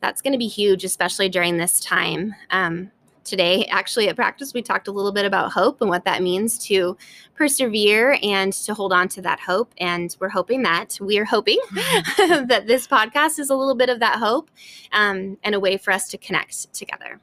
that's 0.04 0.22
going 0.22 0.34
to 0.34 0.38
be 0.38 0.50
huge 0.50 0.84
especially 0.84 1.30
during 1.30 1.58
this 1.58 1.80
time 1.80 2.36
um, 2.50 2.92
today 3.24 3.66
actually 3.68 4.10
at 4.10 4.18
practice 4.18 4.54
we 4.54 4.62
talked 4.62 4.90
a 4.90 4.92
little 4.92 5.14
bit 5.14 5.26
about 5.26 5.54
hope 5.54 5.80
and 5.80 5.90
what 5.90 6.04
that 6.04 6.22
means 6.22 6.60
to 6.60 6.98
persevere 7.36 8.20
and 8.22 8.52
to 8.52 8.74
hold 8.74 8.92
on 8.92 9.08
to 9.08 9.22
that 9.22 9.40
hope 9.40 9.74
and 9.78 10.18
we're 10.20 10.28
hoping 10.28 10.62
that 10.62 10.98
we're 11.00 11.24
hoping 11.24 11.58
mm-hmm. 11.72 12.46
that 12.48 12.68
this 12.68 12.86
podcast 12.86 13.40
is 13.40 13.50
a 13.50 13.56
little 13.56 13.76
bit 13.76 13.88
of 13.88 14.02
that 14.02 14.20
hope 14.20 14.52
um, 14.92 15.38
and 15.42 15.56
a 15.56 15.60
way 15.60 15.78
for 15.78 15.92
us 15.92 16.10
to 16.10 16.18
connect 16.18 16.74
together 16.74 17.22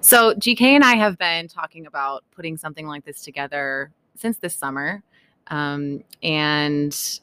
so 0.00 0.32
gk 0.36 0.62
and 0.62 0.82
i 0.82 0.94
have 0.94 1.18
been 1.18 1.46
talking 1.48 1.84
about 1.84 2.24
putting 2.34 2.56
something 2.56 2.86
like 2.86 3.04
this 3.04 3.20
together 3.20 3.90
since 4.14 4.38
this 4.38 4.56
summer 4.56 5.02
um, 5.48 6.02
and 6.22 7.20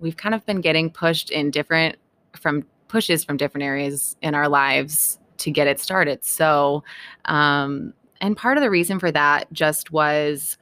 we've 0.00 0.16
kind 0.16 0.34
of 0.34 0.44
been 0.46 0.60
getting 0.60 0.90
pushed 0.90 1.30
in 1.30 1.50
different 1.50 1.96
from 2.36 2.64
pushes 2.88 3.24
from 3.24 3.36
different 3.36 3.64
areas 3.64 4.16
in 4.22 4.34
our 4.34 4.48
lives 4.48 5.18
to 5.38 5.50
get 5.50 5.66
it 5.66 5.80
started. 5.80 6.24
So, 6.24 6.82
um, 7.26 7.92
and 8.20 8.36
part 8.36 8.56
of 8.56 8.62
the 8.62 8.70
reason 8.70 8.98
for 8.98 9.12
that 9.12 9.52
just 9.52 9.92
was 9.92 10.58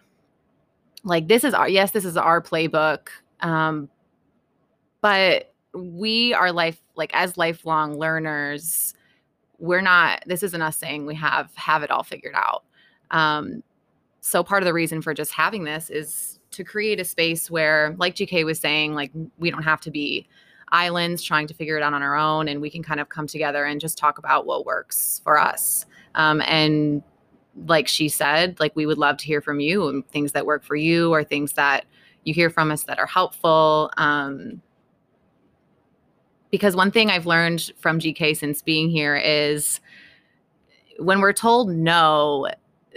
like 1.04 1.28
this 1.28 1.44
is 1.44 1.54
our 1.54 1.68
yes, 1.68 1.92
this 1.92 2.04
is 2.04 2.16
our 2.16 2.42
playbook, 2.42 3.08
um, 3.40 3.88
but 5.00 5.54
we 5.72 6.34
are 6.34 6.52
life 6.52 6.80
like 6.94 7.14
as 7.14 7.36
lifelong 7.36 7.98
learners. 7.98 8.94
We're 9.58 9.80
not. 9.80 10.22
This 10.26 10.42
isn't 10.42 10.60
us 10.60 10.76
saying 10.76 11.06
we 11.06 11.14
have 11.14 11.50
have 11.54 11.82
it 11.82 11.90
all 11.90 12.02
figured 12.02 12.34
out. 12.34 12.64
Um, 13.10 13.62
so 14.20 14.42
part 14.42 14.62
of 14.62 14.66
the 14.66 14.74
reason 14.74 15.00
for 15.00 15.14
just 15.14 15.32
having 15.32 15.64
this 15.64 15.88
is 15.88 16.35
to 16.56 16.64
create 16.64 17.00
a 17.00 17.04
space 17.04 17.50
where, 17.50 17.94
like 17.98 18.14
GK 18.14 18.44
was 18.44 18.58
saying, 18.58 18.94
like 18.94 19.12
we 19.38 19.50
don't 19.50 19.62
have 19.62 19.80
to 19.82 19.90
be 19.90 20.28
islands 20.72 21.22
trying 21.22 21.46
to 21.46 21.54
figure 21.54 21.76
it 21.76 21.82
out 21.82 21.92
on 21.92 22.02
our 22.02 22.16
own 22.16 22.48
and 22.48 22.60
we 22.60 22.68
can 22.68 22.82
kind 22.82 22.98
of 22.98 23.08
come 23.08 23.26
together 23.26 23.64
and 23.64 23.80
just 23.80 23.96
talk 23.96 24.18
about 24.18 24.46
what 24.46 24.66
works 24.66 25.20
for 25.22 25.38
us. 25.38 25.86
Um, 26.16 26.42
and 26.42 27.02
like 27.66 27.88
she 27.88 28.08
said 28.08 28.58
like 28.60 28.74
we 28.76 28.84
would 28.84 28.98
love 28.98 29.16
to 29.16 29.24
hear 29.24 29.40
from 29.40 29.60
you 29.60 29.88
and 29.88 30.06
things 30.08 30.32
that 30.32 30.44
work 30.44 30.62
for 30.62 30.76
you 30.76 31.12
or 31.12 31.24
things 31.24 31.54
that 31.54 31.86
you 32.24 32.34
hear 32.34 32.50
from 32.50 32.70
us 32.70 32.82
that 32.82 32.98
are 32.98 33.06
helpful. 33.06 33.90
Um, 33.96 34.60
because 36.50 36.76
one 36.76 36.90
thing 36.90 37.10
i've 37.10 37.26
learned 37.26 37.72
from 37.78 37.98
gk 37.98 38.36
since 38.36 38.62
being 38.62 38.88
here 38.88 39.16
is 39.16 39.80
when 40.98 41.20
we're 41.20 41.32
told 41.32 41.68
no 41.68 42.48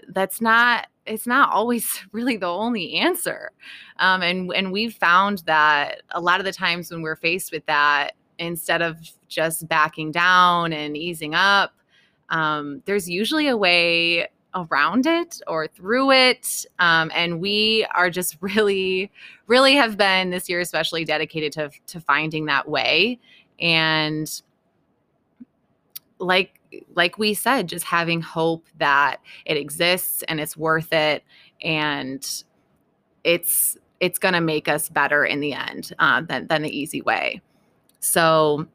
that's 0.10 0.39
not 0.39 0.88
it's 1.10 1.28
not 1.28 1.51
always 1.51 2.06
really 2.12 2.38
the 2.38 2.48
only 2.48 2.94
answer. 2.96 3.51
Um, 3.98 4.22
and 4.22 4.51
and 4.54 4.72
we've 4.72 4.94
found 4.94 5.39
that 5.46 6.04
a 6.12 6.22
lot 6.22 6.39
of 6.39 6.46
the 6.46 6.54
times 6.54 6.92
when 6.92 7.01
we're 7.01 7.16
faced 7.16 7.51
with 7.51 7.66
that, 7.66 8.12
instead 8.38 8.82
of 8.82 8.98
just 9.28 9.68
backing 9.68 10.12
down 10.12 10.72
and 10.72 10.96
easing 10.96 11.36
up, 11.36 11.74
um, 12.30 12.82
there's 12.86 13.10
usually 13.10 13.48
a 13.48 13.58
way 13.58 14.28
around 14.56 15.06
it 15.06 15.42
or 15.46 15.68
through 15.68 16.12
it. 16.12 16.66
Um, 16.80 17.12
and 17.13 17.39
we 17.39 17.86
are 17.94 18.10
just 18.10 18.38
really, 18.42 19.12
really 19.48 19.75
have 19.75 19.98
been 19.98 20.30
this 20.30 20.48
year 20.50 20.60
especially 20.60 21.06
dedicated 21.06 21.51
to 21.54 21.70
to 21.88 22.00
finding 22.00 22.46
that 22.46 22.70
way. 22.70 23.20
And 23.60 24.42
like 26.20 26.59
like 26.95 27.17
we 27.17 27.33
said, 27.33 27.67
just 27.67 27.85
having 27.85 28.21
hope 28.21 28.67
that 28.77 29.17
it 29.45 29.57
exists 29.57 30.23
and 30.27 30.39
it's 30.39 30.55
worth 30.55 30.93
it 30.93 31.23
and 31.61 32.43
it's 33.23 33.77
it's 33.99 34.17
going 34.17 34.33
to 34.33 34.41
make 34.41 34.67
us 34.67 34.88
better 34.89 35.25
in 35.25 35.39
the 35.39 35.53
end 35.53 35.93
uh, 35.99 36.21
than 36.21 36.47
than 36.47 36.61
the 36.61 36.77
easy 36.77 37.01
way. 37.01 37.41
So, 37.99 38.67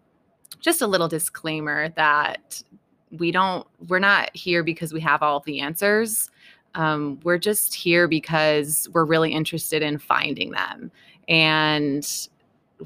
just 0.61 0.83
a 0.83 0.87
little 0.87 1.09
disclaimer 1.09 1.91
that 1.91 2.63
we 3.11 3.31
don't 3.31 3.67
we're 3.89 3.99
not 3.99 4.35
here 4.35 4.63
because 4.63 4.93
we 4.93 5.01
have 5.01 5.23
all 5.23 5.41
the 5.41 5.61
answers. 5.61 6.31
Um, 6.75 7.21
we're 7.23 7.39
just 7.39 7.73
here 7.73 8.09
because 8.09 8.89
we're 8.93 9.05
really 9.05 9.33
interested 9.33 9.83
in 9.83 9.99
finding 9.99 10.51
them, 10.51 10.91
and 11.29 12.07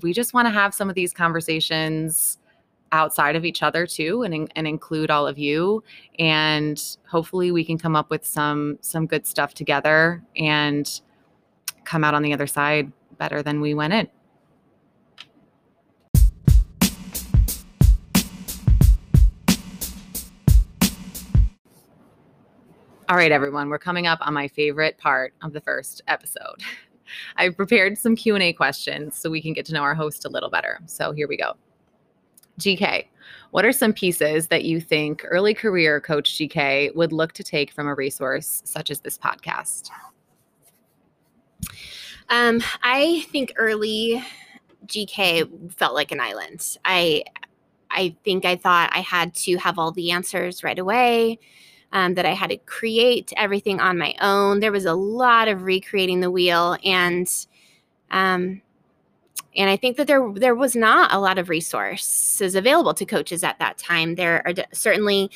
we 0.03 0.13
just 0.13 0.35
want 0.35 0.47
to 0.47 0.51
have 0.51 0.75
some 0.75 0.89
of 0.89 0.95
these 0.95 1.13
conversations 1.13 2.38
outside 2.93 3.37
of 3.37 3.45
each 3.45 3.63
other 3.63 3.87
too 3.87 4.23
and, 4.23 4.51
and 4.55 4.67
include 4.67 5.11
all 5.11 5.27
of 5.27 5.39
you 5.39 5.83
and 6.19 6.97
hopefully 7.09 7.51
we 7.51 7.65
can 7.65 7.79
come 7.79 7.95
up 7.95 8.11
with 8.11 8.25
some 8.27 8.79
some 8.81 9.07
good 9.07 9.27
stuff 9.27 9.55
together 9.55 10.23
and 10.37 11.01
come 11.85 12.05
out 12.05 12.15
on 12.15 12.23
the 12.23 12.33
other 12.33 12.47
side 12.47 12.91
better 13.19 13.43
than 13.43 13.61
we 13.61 13.75
went 13.75 13.93
in. 13.93 14.09
All 23.09 23.17
right 23.17 23.33
everyone 23.33 23.69
we're 23.69 23.79
coming 23.79 24.07
up 24.07 24.19
on 24.23 24.35
my 24.35 24.49
favorite 24.49 24.99
part 24.99 25.35
of 25.43 25.53
the 25.53 25.61
first 25.61 26.03
episode. 26.09 26.63
I've 27.37 27.57
prepared 27.57 27.97
some 27.97 28.17
q&a 28.17 28.53
questions 28.53 29.17
so 29.17 29.31
we 29.31 29.41
can 29.41 29.55
get 29.55 29.65
to 29.67 29.73
know 29.73 29.81
our 29.81 29.95
host 29.95 30.27
a 30.27 30.29
little 30.29 30.51
better. 30.51 30.79
So 30.87 31.13
here 31.13 31.27
we 31.27 31.39
go 31.39 31.55
GK, 32.59 33.07
what 33.51 33.65
are 33.65 33.73
some 33.73 33.93
pieces 33.93 34.49
that 34.49 34.65
you 34.65 34.81
think 34.81 35.25
early 35.25 35.55
career 35.55 36.01
coach 36.01 36.33
GK 36.33 36.95
would 36.95 37.13
look 37.13 37.33
to 37.33 37.43
take 37.43 37.71
from 37.71 37.87
a 37.87 37.95
resource 37.95 38.63
such 38.65 38.91
as 38.91 39.01
this 39.01 39.17
podcast? 39.17 39.91
Um, 42.31 42.63
I 42.83 43.27
think 43.31 43.53
early 43.57 44.23
GK 44.87 45.73
felt 45.73 45.95
like 45.95 46.13
an 46.13 46.21
island. 46.21 46.77
I 46.85 47.25
I 47.91 48.15
think 48.23 48.45
I 48.45 48.57
thought 48.57 48.91
I 48.93 49.01
had 49.01 49.35
to 49.37 49.57
have 49.57 49.79
all 49.79 49.93
the 49.93 50.11
answers 50.11 50.63
right 50.63 50.79
away. 50.79 51.39
Um, 51.91 52.13
that 52.17 52.27
I 52.27 52.35
had 52.35 52.51
to 52.51 52.59
create 52.59 53.33
everything 53.39 53.81
on 53.81 53.97
my 53.97 54.15
own. 54.21 54.61
There 54.61 54.71
was 54.71 54.85
a 54.85 54.93
lot 54.93 55.49
of 55.49 55.63
recreating 55.63 56.21
the 56.21 56.31
wheel, 56.31 56.77
and 56.85 57.27
um, 58.11 58.61
and 59.57 59.71
I 59.71 59.77
think 59.77 59.97
that 59.97 60.07
there 60.07 60.33
there 60.35 60.55
was 60.55 60.77
not 60.77 61.13
a 61.13 61.19
lot 61.19 61.39
of 61.39 61.49
resources 61.49 62.55
available 62.55 62.95
to 62.95 63.05
coaches 63.05 63.43
at 63.43 63.59
that 63.59 63.79
time. 63.79 64.15
There 64.15 64.47
are 64.47 64.55
certainly 64.73 65.31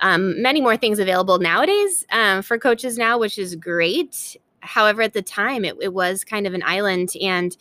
um, 0.00 0.40
many 0.40 0.60
more 0.60 0.76
things 0.76 0.98
available 0.98 1.38
nowadays 1.38 2.06
um, 2.10 2.42
for 2.42 2.58
coaches 2.58 2.98
now, 2.98 3.18
which 3.18 3.38
is 3.38 3.56
great. 3.56 4.36
However, 4.60 5.02
at 5.02 5.12
the 5.12 5.22
time, 5.22 5.64
it, 5.64 5.76
it 5.80 5.92
was 5.92 6.24
kind 6.24 6.46
of 6.46 6.54
an 6.54 6.62
island, 6.62 7.12
and 7.20 7.56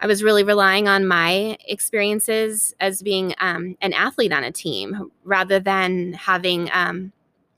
I 0.00 0.06
was 0.06 0.22
really 0.22 0.42
relying 0.42 0.88
on 0.88 1.06
my 1.06 1.56
experiences 1.68 2.74
as 2.80 3.02
being 3.02 3.34
um, 3.38 3.76
an 3.80 3.92
athlete 3.92 4.32
on 4.32 4.42
a 4.42 4.50
team 4.50 5.10
rather 5.24 5.60
than 5.60 6.14
having 6.14 6.70
um, 6.72 7.12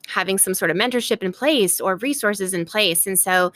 having 0.07 0.37
some 0.37 0.55
sort 0.55 0.71
of 0.71 0.77
mentorship 0.77 1.23
in 1.23 1.33
place 1.33 1.81
or 1.81 1.97
resources 1.97 2.53
in 2.53 2.65
place. 2.67 3.07
And 3.07 3.19
so 3.19 3.53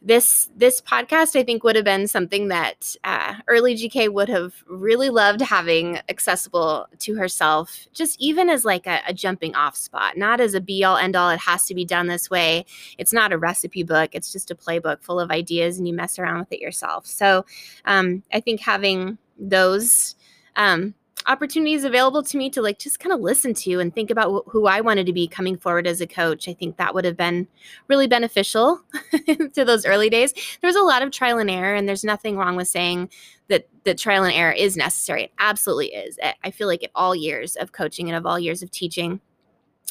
this 0.00 0.48
this 0.54 0.80
podcast 0.80 1.34
i 1.34 1.42
think 1.42 1.64
would 1.64 1.74
have 1.74 1.84
been 1.84 2.06
something 2.06 2.48
that 2.48 2.94
uh, 3.02 3.34
early 3.48 3.74
gk 3.74 4.12
would 4.12 4.28
have 4.28 4.62
really 4.68 5.10
loved 5.10 5.40
having 5.40 5.98
accessible 6.08 6.86
to 7.00 7.16
herself 7.16 7.88
just 7.92 8.20
even 8.20 8.48
as 8.48 8.64
like 8.64 8.86
a, 8.86 9.00
a, 9.08 9.12
jumping 9.12 9.54
off 9.56 9.76
spot 9.76 10.16
not 10.16 10.40
as 10.40 10.54
a 10.54 10.60
be 10.60 10.84
all 10.84 10.96
end 10.96 11.16
all 11.16 11.30
it 11.30 11.40
has 11.40 11.64
to 11.64 11.74
be 11.74 11.84
done 11.84 12.06
this 12.06 12.30
way. 12.30 12.64
It's 12.96 13.12
not 13.12 13.32
a 13.32 13.38
recipe 13.38 13.82
book 13.82 14.10
it's 14.12 14.32
just 14.32 14.52
a 14.52 14.54
playbook 14.54 15.02
full 15.02 15.18
of 15.18 15.30
ideas 15.30 15.78
and 15.78 15.88
you 15.88 15.94
mess 15.94 16.18
around 16.18 16.38
with 16.38 16.52
it 16.52 16.60
yourself. 16.60 17.06
So 17.06 17.44
um, 17.84 18.22
i 18.32 18.40
think 18.40 18.60
having 18.60 19.18
those 19.38 20.14
um, 20.56 20.94
opportunities 21.28 21.84
available 21.84 22.22
to 22.22 22.36
me 22.36 22.48
to 22.50 22.62
like 22.62 22.78
just 22.78 22.98
kind 22.98 23.12
of 23.12 23.20
listen 23.20 23.52
to 23.52 23.78
and 23.78 23.94
think 23.94 24.10
about 24.10 24.32
wh- 24.32 24.50
who 24.50 24.66
I 24.66 24.80
wanted 24.80 25.06
to 25.06 25.12
be 25.12 25.28
coming 25.28 25.56
forward 25.56 25.86
as 25.86 26.00
a 26.00 26.06
coach. 26.06 26.48
I 26.48 26.54
think 26.54 26.78
that 26.78 26.94
would 26.94 27.04
have 27.04 27.16
been 27.16 27.46
really 27.86 28.06
beneficial 28.06 28.80
to 29.54 29.64
those 29.64 29.84
early 29.84 30.10
days. 30.10 30.32
There 30.60 30.68
was 30.68 30.76
a 30.76 30.82
lot 30.82 31.02
of 31.02 31.10
trial 31.10 31.38
and 31.38 31.50
error, 31.50 31.74
and 31.74 31.88
there's 31.88 32.04
nothing 32.04 32.36
wrong 32.36 32.56
with 32.56 32.68
saying 32.68 33.10
that 33.48 33.68
that 33.84 33.98
trial 33.98 34.24
and 34.24 34.34
error 34.34 34.52
is 34.52 34.76
necessary. 34.76 35.24
It 35.24 35.32
absolutely 35.38 35.88
is. 35.88 36.18
I 36.42 36.50
feel 36.50 36.66
like 36.66 36.82
at 36.82 36.90
all 36.94 37.14
years 37.14 37.56
of 37.56 37.72
coaching 37.72 38.08
and 38.08 38.16
of 38.16 38.26
all 38.26 38.38
years 38.38 38.62
of 38.62 38.70
teaching. 38.70 39.20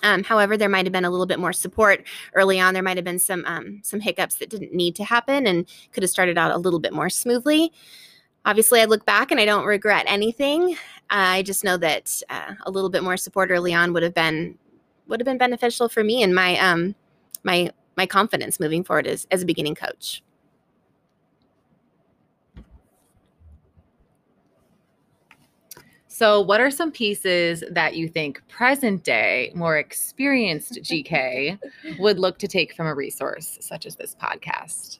Um, 0.03 0.23
however, 0.23 0.57
there 0.57 0.69
might 0.69 0.85
have 0.85 0.93
been 0.93 1.05
a 1.05 1.09
little 1.09 1.25
bit 1.25 1.39
more 1.39 1.53
support 1.53 2.03
early 2.35 2.59
on. 2.59 2.73
There 2.73 2.83
might 2.83 2.97
have 2.97 3.05
been 3.05 3.17
some 3.17 3.43
um, 3.45 3.79
some 3.83 3.99
hiccups 3.99 4.35
that 4.35 4.49
didn't 4.49 4.73
need 4.73 4.95
to 4.95 5.03
happen 5.03 5.47
and 5.47 5.67
could 5.91 6.03
have 6.03 6.09
started 6.11 6.37
out 6.37 6.51
a 6.51 6.57
little 6.57 6.79
bit 6.79 6.93
more 6.93 7.09
smoothly 7.09 7.71
obviously, 8.47 8.81
I 8.81 8.85
look 8.85 9.05
back 9.05 9.29
and 9.29 9.39
I 9.39 9.45
don't 9.45 9.65
regret 9.65 10.05
anything. 10.07 10.75
I 11.11 11.43
just 11.43 11.63
know 11.63 11.77
that 11.77 12.21
uh, 12.29 12.53
a 12.65 12.71
little 12.71 12.89
bit 12.89 13.03
more 13.03 13.17
support 13.17 13.51
early 13.51 13.73
on 13.73 13.93
would 13.93 14.03
have 14.03 14.15
been 14.15 14.57
would 15.07 15.19
have 15.19 15.25
been 15.25 15.37
beneficial 15.37 15.87
for 15.87 16.03
me 16.03 16.21
and 16.21 16.35
my 16.35 16.57
um 16.57 16.93
my 17.43 17.71
my 17.95 18.05
confidence 18.05 18.59
moving 18.59 18.83
forward 18.83 19.05
as 19.07 19.27
as 19.31 19.43
a 19.43 19.45
beginning 19.45 19.75
coach. 19.75 20.23
So, 26.07 26.41
what 26.41 26.59
are 26.59 26.71
some 26.71 26.91
pieces 26.91 27.63
that 27.69 27.95
you 27.95 28.09
think 28.09 28.41
present 28.47 29.03
day, 29.03 29.51
more 29.53 29.77
experienced 29.77 30.79
GK 30.81 31.59
would 31.99 32.17
look 32.17 32.39
to 32.39 32.47
take 32.47 32.73
from 32.73 32.87
a 32.87 32.95
resource 32.95 33.57
such 33.61 33.85
as 33.85 33.95
this 33.95 34.15
podcast? 34.15 34.99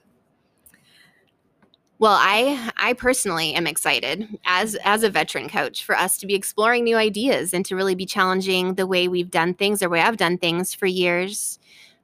Well, 1.99 2.15
I 2.19 2.71
I 2.77 2.93
personally 2.93 3.53
am 3.53 3.65
excited 3.65 4.27
as 4.45 4.75
as 4.83 5.03
a 5.03 5.09
veteran 5.09 5.49
coach 5.49 5.83
for 5.83 5.95
us 5.97 6.17
to 6.19 6.27
be 6.27 6.35
exploring 6.35 6.83
new 6.83 6.95
ideas 6.95 7.53
and 7.53 7.65
to 7.65 7.75
really 7.75 7.95
be 7.95 8.05
challenging 8.05 8.75
the 8.75 8.85
way 8.85 9.07
we've 9.07 9.31
done 9.31 9.53
things 9.55 9.81
or 9.81 9.89
way 9.89 10.01
I've 10.01 10.17
done 10.17 10.37
things 10.37 10.73
for 10.75 10.85
years, 10.85 11.57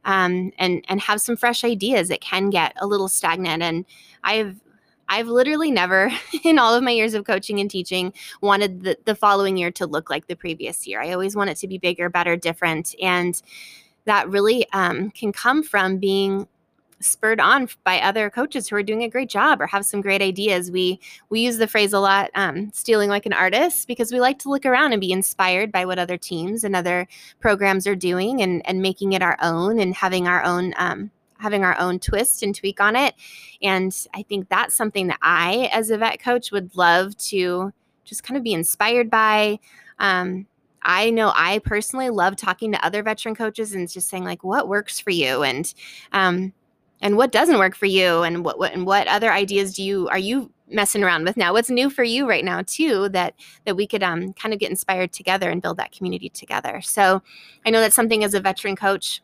um, 0.05 0.51
and 0.57 0.83
and 0.89 0.99
have 1.01 1.21
some 1.21 1.37
fresh 1.37 1.63
ideas. 1.63 2.09
It 2.09 2.21
can 2.21 2.49
get 2.49 2.73
a 2.77 2.87
little 2.87 3.07
stagnant, 3.07 3.61
and 3.61 3.85
I've 4.23 4.59
I've 5.09 5.27
literally 5.27 5.69
never, 5.69 6.11
in 6.43 6.57
all 6.57 6.73
of 6.73 6.81
my 6.83 6.91
years 6.91 7.13
of 7.13 7.25
coaching 7.25 7.59
and 7.59 7.69
teaching, 7.69 8.13
wanted 8.41 8.83
the, 8.83 8.97
the 9.05 9.15
following 9.15 9.57
year 9.57 9.69
to 9.71 9.85
look 9.85 10.09
like 10.09 10.25
the 10.27 10.35
previous 10.35 10.87
year. 10.87 11.01
I 11.01 11.11
always 11.11 11.35
want 11.35 11.51
it 11.51 11.57
to 11.57 11.67
be 11.67 11.77
bigger, 11.77 12.09
better, 12.09 12.35
different, 12.35 12.95
and 13.01 13.39
that 14.05 14.29
really 14.29 14.65
um, 14.73 15.11
can 15.11 15.31
come 15.31 15.63
from 15.63 15.97
being 15.97 16.47
spurred 16.99 17.39
on 17.39 17.67
by 17.83 17.99
other 17.99 18.29
coaches 18.29 18.67
who 18.67 18.75
are 18.75 18.83
doing 18.83 19.03
a 19.03 19.09
great 19.09 19.29
job 19.29 19.61
or 19.61 19.67
have 19.67 19.85
some 19.85 20.01
great 20.01 20.21
ideas. 20.21 20.71
We 20.71 20.99
we 21.29 21.41
use 21.41 21.57
the 21.57 21.67
phrase 21.67 21.93
a 21.93 21.99
lot, 21.99 22.31
um, 22.35 22.71
stealing 22.73 23.09
like 23.09 23.25
an 23.25 23.33
artist, 23.33 23.87
because 23.87 24.11
we 24.11 24.19
like 24.19 24.39
to 24.39 24.49
look 24.49 24.65
around 24.65 24.93
and 24.93 25.01
be 25.01 25.11
inspired 25.11 25.71
by 25.71 25.85
what 25.85 25.99
other 25.99 26.17
teams 26.17 26.63
and 26.63 26.75
other 26.75 27.07
programs 27.39 27.87
are 27.87 27.95
doing, 27.95 28.41
and 28.41 28.65
and 28.67 28.81
making 28.81 29.13
it 29.13 29.21
our 29.21 29.37
own 29.41 29.79
and 29.79 29.95
having 29.95 30.27
our 30.27 30.43
own. 30.43 30.73
Um, 30.77 31.11
having 31.39 31.65
our 31.65 31.77
own 31.77 31.99
twist 31.99 32.41
and 32.41 32.55
tweak 32.55 32.79
on 32.79 32.95
it 32.95 33.15
and 33.61 34.07
i 34.13 34.21
think 34.21 34.47
that's 34.47 34.73
something 34.73 35.07
that 35.07 35.17
i 35.21 35.69
as 35.73 35.89
a 35.89 35.97
vet 35.97 36.17
coach 36.21 36.53
would 36.53 36.73
love 36.77 37.17
to 37.17 37.73
just 38.05 38.23
kind 38.23 38.37
of 38.37 38.43
be 38.43 38.53
inspired 38.53 39.09
by 39.09 39.59
um, 39.99 40.47
I 40.83 41.09
know 41.09 41.31
I 41.35 41.59
personally 41.59 42.09
love 42.09 42.35
talking 42.35 42.71
to 42.71 42.85
other 42.85 43.03
veteran 43.03 43.35
coaches 43.35 43.73
and 43.73 43.89
just 43.89 44.09
saying 44.09 44.25
like 44.25 44.43
what 44.43 44.67
works 44.67 44.99
for 44.99 45.11
you 45.11 45.43
and 45.43 45.73
um 46.11 46.53
and 47.03 47.17
what 47.17 47.33
doesn't 47.33 47.59
work 47.59 47.75
for 47.75 47.85
you 47.85 48.23
and 48.23 48.45
what, 48.45 48.57
what 48.57 48.73
and 48.73 48.87
what 48.87 49.07
other 49.07 49.31
ideas 49.31 49.75
do 49.75 49.83
you 49.83 50.07
are 50.07 50.17
you 50.17 50.49
messing 50.69 51.03
around 51.03 51.25
with 51.25 51.37
now? 51.37 51.51
What's 51.53 51.69
new 51.69 51.89
for 51.89 52.03
you 52.03 52.27
right 52.27 52.45
now 52.45 52.63
too 52.65 53.09
that 53.09 53.35
that 53.65 53.75
we 53.75 53.85
could 53.85 54.01
um 54.01 54.33
kind 54.33 54.53
of 54.53 54.59
get 54.59 54.71
inspired 54.71 55.11
together 55.11 55.51
and 55.51 55.61
build 55.61 55.77
that 55.77 55.91
community 55.91 56.29
together? 56.29 56.81
So 56.81 57.21
i 57.65 57.69
know 57.69 57.81
that's 57.81 57.95
something 57.95 58.23
as 58.23 58.33
a 58.33 58.39
veteran 58.39 58.75
coach 58.75 59.21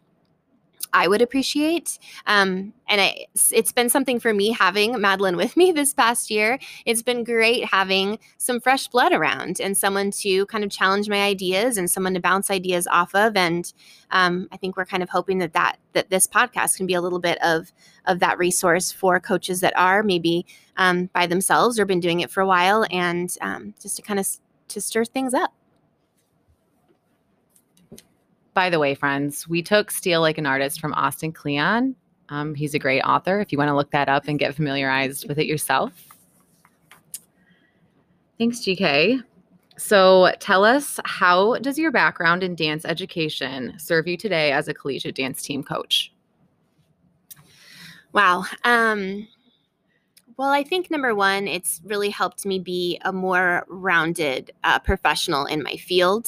I 0.91 1.07
would 1.07 1.21
appreciate. 1.21 1.99
Um, 2.25 2.73
and 2.87 2.99
I, 2.99 3.27
it's 3.51 3.71
been 3.71 3.89
something 3.89 4.19
for 4.19 4.33
me 4.33 4.51
having 4.51 4.99
Madeline 4.99 5.37
with 5.37 5.55
me 5.55 5.71
this 5.75 5.93
past 5.93 6.31
year. 6.31 6.59
It's 6.85 7.01
been 7.01 7.23
great 7.23 7.65
having 7.65 8.17
some 8.37 8.59
fresh 8.59 8.87
blood 8.87 9.13
around 9.13 9.59
and 9.59 9.77
someone 9.77 10.11
to 10.11 10.45
kind 10.47 10.63
of 10.63 10.71
challenge 10.71 11.07
my 11.07 11.21
ideas 11.21 11.77
and 11.77 11.89
someone 11.89 12.13
to 12.15 12.19
bounce 12.19 12.49
ideas 12.49 12.87
off 12.87 13.13
of. 13.13 13.35
And 13.35 13.71
um, 14.11 14.47
I 14.51 14.57
think 14.57 14.77
we're 14.77 14.85
kind 14.85 15.03
of 15.03 15.09
hoping 15.09 15.37
that 15.39 15.53
that 15.53 15.77
that 15.93 16.09
this 16.09 16.27
podcast 16.27 16.77
can 16.77 16.85
be 16.85 16.93
a 16.93 17.01
little 17.01 17.19
bit 17.19 17.37
of 17.43 17.71
of 18.05 18.19
that 18.19 18.37
resource 18.37 18.91
for 18.91 19.19
coaches 19.19 19.59
that 19.61 19.77
are 19.77 20.01
maybe 20.01 20.45
um, 20.77 21.09
by 21.13 21.27
themselves 21.27 21.79
or 21.79 21.85
been 21.85 21.99
doing 21.99 22.21
it 22.21 22.31
for 22.31 22.41
a 22.41 22.47
while, 22.47 22.85
and 22.89 23.35
um, 23.41 23.73
just 23.81 23.95
to 23.97 24.01
kind 24.01 24.19
of 24.19 24.27
to 24.69 24.81
stir 24.81 25.05
things 25.05 25.33
up. 25.33 25.53
By 28.59 28.69
the 28.69 28.77
way, 28.77 28.93
friends, 28.93 29.47
we 29.47 29.63
took 29.63 29.89
Steal 29.89 30.19
Like 30.19 30.37
an 30.37 30.45
Artist 30.45 30.81
from 30.81 30.93
Austin 30.95 31.31
Kleon. 31.31 31.95
Um, 32.27 32.53
he's 32.53 32.73
a 32.73 32.77
great 32.77 32.99
author 33.03 33.39
if 33.39 33.53
you 33.53 33.57
want 33.57 33.69
to 33.69 33.73
look 33.73 33.91
that 33.91 34.09
up 34.09 34.27
and 34.27 34.37
get 34.37 34.53
familiarized 34.53 35.29
with 35.29 35.39
it 35.39 35.45
yourself. 35.45 35.93
Thanks, 38.37 38.59
GK. 38.59 39.23
So 39.77 40.33
tell 40.41 40.65
us, 40.65 40.99
how 41.05 41.55
does 41.59 41.79
your 41.79 41.89
background 41.89 42.43
in 42.43 42.53
dance 42.53 42.83
education 42.83 43.75
serve 43.79 44.09
you 44.09 44.17
today 44.17 44.51
as 44.51 44.67
a 44.67 44.73
collegiate 44.73 45.15
dance 45.15 45.41
team 45.41 45.63
coach? 45.63 46.11
Wow. 48.11 48.43
Um, 48.65 49.25
well, 50.35 50.49
I 50.49 50.65
think 50.65 50.91
number 50.91 51.15
one, 51.15 51.47
it's 51.47 51.79
really 51.85 52.09
helped 52.09 52.45
me 52.45 52.59
be 52.59 52.99
a 53.05 53.13
more 53.13 53.63
rounded 53.69 54.51
uh, 54.65 54.79
professional 54.79 55.45
in 55.45 55.63
my 55.63 55.77
field. 55.77 56.27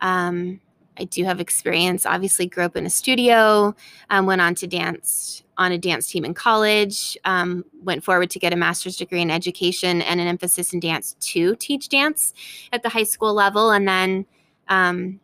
Um, 0.00 0.60
I 1.00 1.04
do 1.04 1.24
have 1.24 1.40
experience. 1.40 2.04
Obviously, 2.04 2.46
grew 2.46 2.64
up 2.64 2.76
in 2.76 2.84
a 2.84 2.90
studio, 2.90 3.74
um, 4.10 4.26
went 4.26 4.42
on 4.42 4.54
to 4.56 4.66
dance 4.66 5.42
on 5.56 5.72
a 5.72 5.78
dance 5.78 6.08
team 6.08 6.24
in 6.24 6.34
college, 6.34 7.16
um, 7.24 7.64
went 7.82 8.04
forward 8.04 8.30
to 8.30 8.38
get 8.38 8.52
a 8.52 8.56
master's 8.56 8.96
degree 8.96 9.22
in 9.22 9.30
education 9.30 10.02
and 10.02 10.20
an 10.20 10.26
emphasis 10.26 10.72
in 10.72 10.80
dance 10.80 11.16
to 11.20 11.56
teach 11.56 11.88
dance 11.88 12.34
at 12.72 12.82
the 12.82 12.90
high 12.90 13.04
school 13.04 13.32
level, 13.32 13.70
and 13.70 13.88
then 13.88 14.26
um, 14.68 15.18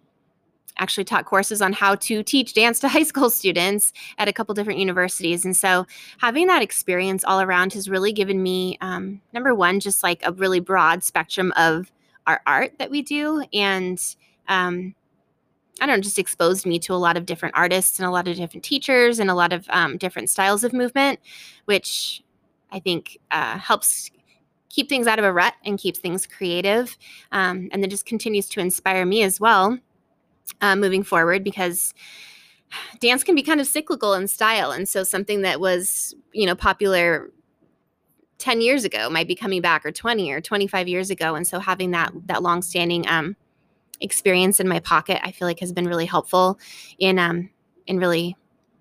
actually 0.79 1.05
taught 1.05 1.27
courses 1.27 1.61
on 1.61 1.75
how 1.75 1.95
to 1.95 2.23
teach 2.23 2.55
dance 2.55 2.81
to 2.81 2.89
high 2.97 3.03
school 3.03 3.29
students 3.29 3.93
at 4.17 4.29
a 4.29 4.33
couple 4.33 4.55
different 4.55 4.79
universities. 4.79 5.45
And 5.45 5.55
so, 5.55 5.87
having 6.19 6.47
that 6.47 6.63
experience 6.63 7.23
all 7.23 7.43
around 7.43 7.75
has 7.75 7.91
really 7.91 8.13
given 8.13 8.43
me, 8.43 8.79
um, 8.81 9.21
number 9.35 9.55
one, 9.55 9.81
just 9.81 10.03
like 10.03 10.23
a 10.25 10.33
really 10.33 10.61
broad 10.61 11.05
spectrum 11.05 11.53
of 11.55 11.93
our 12.27 12.41
art 12.47 12.73
that 12.79 12.91
we 12.91 13.03
do 13.03 13.45
and 13.53 14.01
um, 14.49 14.95
I 15.81 15.87
don't 15.87 15.97
know, 15.97 16.03
just 16.03 16.19
exposed 16.19 16.65
me 16.65 16.79
to 16.81 16.95
a 16.95 16.97
lot 16.97 17.17
of 17.17 17.27
different 17.27 17.57
artists 17.57 17.99
and 17.99 18.07
a 18.07 18.11
lot 18.11 18.29
of 18.29 18.37
different 18.37 18.65
teachers 18.65 19.19
and 19.19 19.31
a 19.31 19.35
lot 19.35 19.53
of 19.53 19.67
um, 19.71 19.99
different 19.99 20.31
styles 20.31 20.65
of 20.65 20.73
movement, 20.73 21.21
which 21.67 22.23
I 22.73 22.81
think 22.81 23.19
uh, 23.31 23.59
helps 23.59 24.11
keep 24.71 24.89
things 24.89 25.07
out 25.07 25.19
of 25.19 25.25
a 25.25 25.33
rut 25.33 25.55
and 25.65 25.79
keeps 25.79 25.99
things 25.99 26.27
creative. 26.27 26.97
Um, 27.33 27.69
and 27.73 27.83
then 27.83 27.91
just 27.91 28.07
continues 28.07 28.49
to 28.51 28.61
inspire 28.61 29.05
me 29.05 29.23
as 29.23 29.41
well 29.41 29.79
uh, 30.61 30.77
moving 30.77 31.03
forward 31.03 31.45
because 31.45 31.95
dance 33.01 33.23
can 33.25 33.35
be 33.35 33.43
kind 33.43 33.61
of 33.61 33.67
cyclical 33.67 34.15
in 34.15 34.29
style. 34.29 34.71
And 34.71 34.89
so 34.89 35.03
something 35.03 35.43
that 35.43 35.61
was, 35.61 36.15
you 36.33 36.47
know, 36.47 36.55
popular 36.55 37.31
10 38.39 38.61
years 38.61 38.85
ago 38.85 39.09
might 39.09 39.29
be 39.29 39.35
coming 39.35 39.63
back 39.63 39.87
or 39.87 39.93
20 39.93 40.31
or 40.31 40.41
25 40.41 40.89
years 40.89 41.11
ago. 41.11 41.35
And 41.35 41.47
so 41.47 41.59
having 41.59 41.93
that, 41.93 42.13
that 42.27 42.43
long 42.43 42.63
standing, 42.63 43.09
um, 43.09 43.37
experience 44.01 44.61
in 44.61 44.69
my 44.69 44.81
pocket 44.81 45.21
i 45.23 45.31
feel 45.31 45.47
like 45.47 45.61
has 45.61 45.73
been 45.73 45.87
really 45.87 46.07
helpful 46.07 46.59
in 46.99 47.19
um 47.19 47.51
in 47.87 47.99
really 47.99 48.37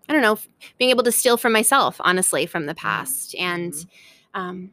i 0.10 0.13
don't 0.13 0.21
know 0.21 0.38
being 0.78 0.89
able 0.89 1.04
to 1.04 1.12
steal 1.12 1.38
from 1.38 1.54
myself 1.54 1.97
honestly 1.99 2.45
from 2.45 2.65
the 2.65 2.75
past. 2.75 3.36
And 3.36 3.73
mm-hmm. 3.73 4.39
um 4.39 4.71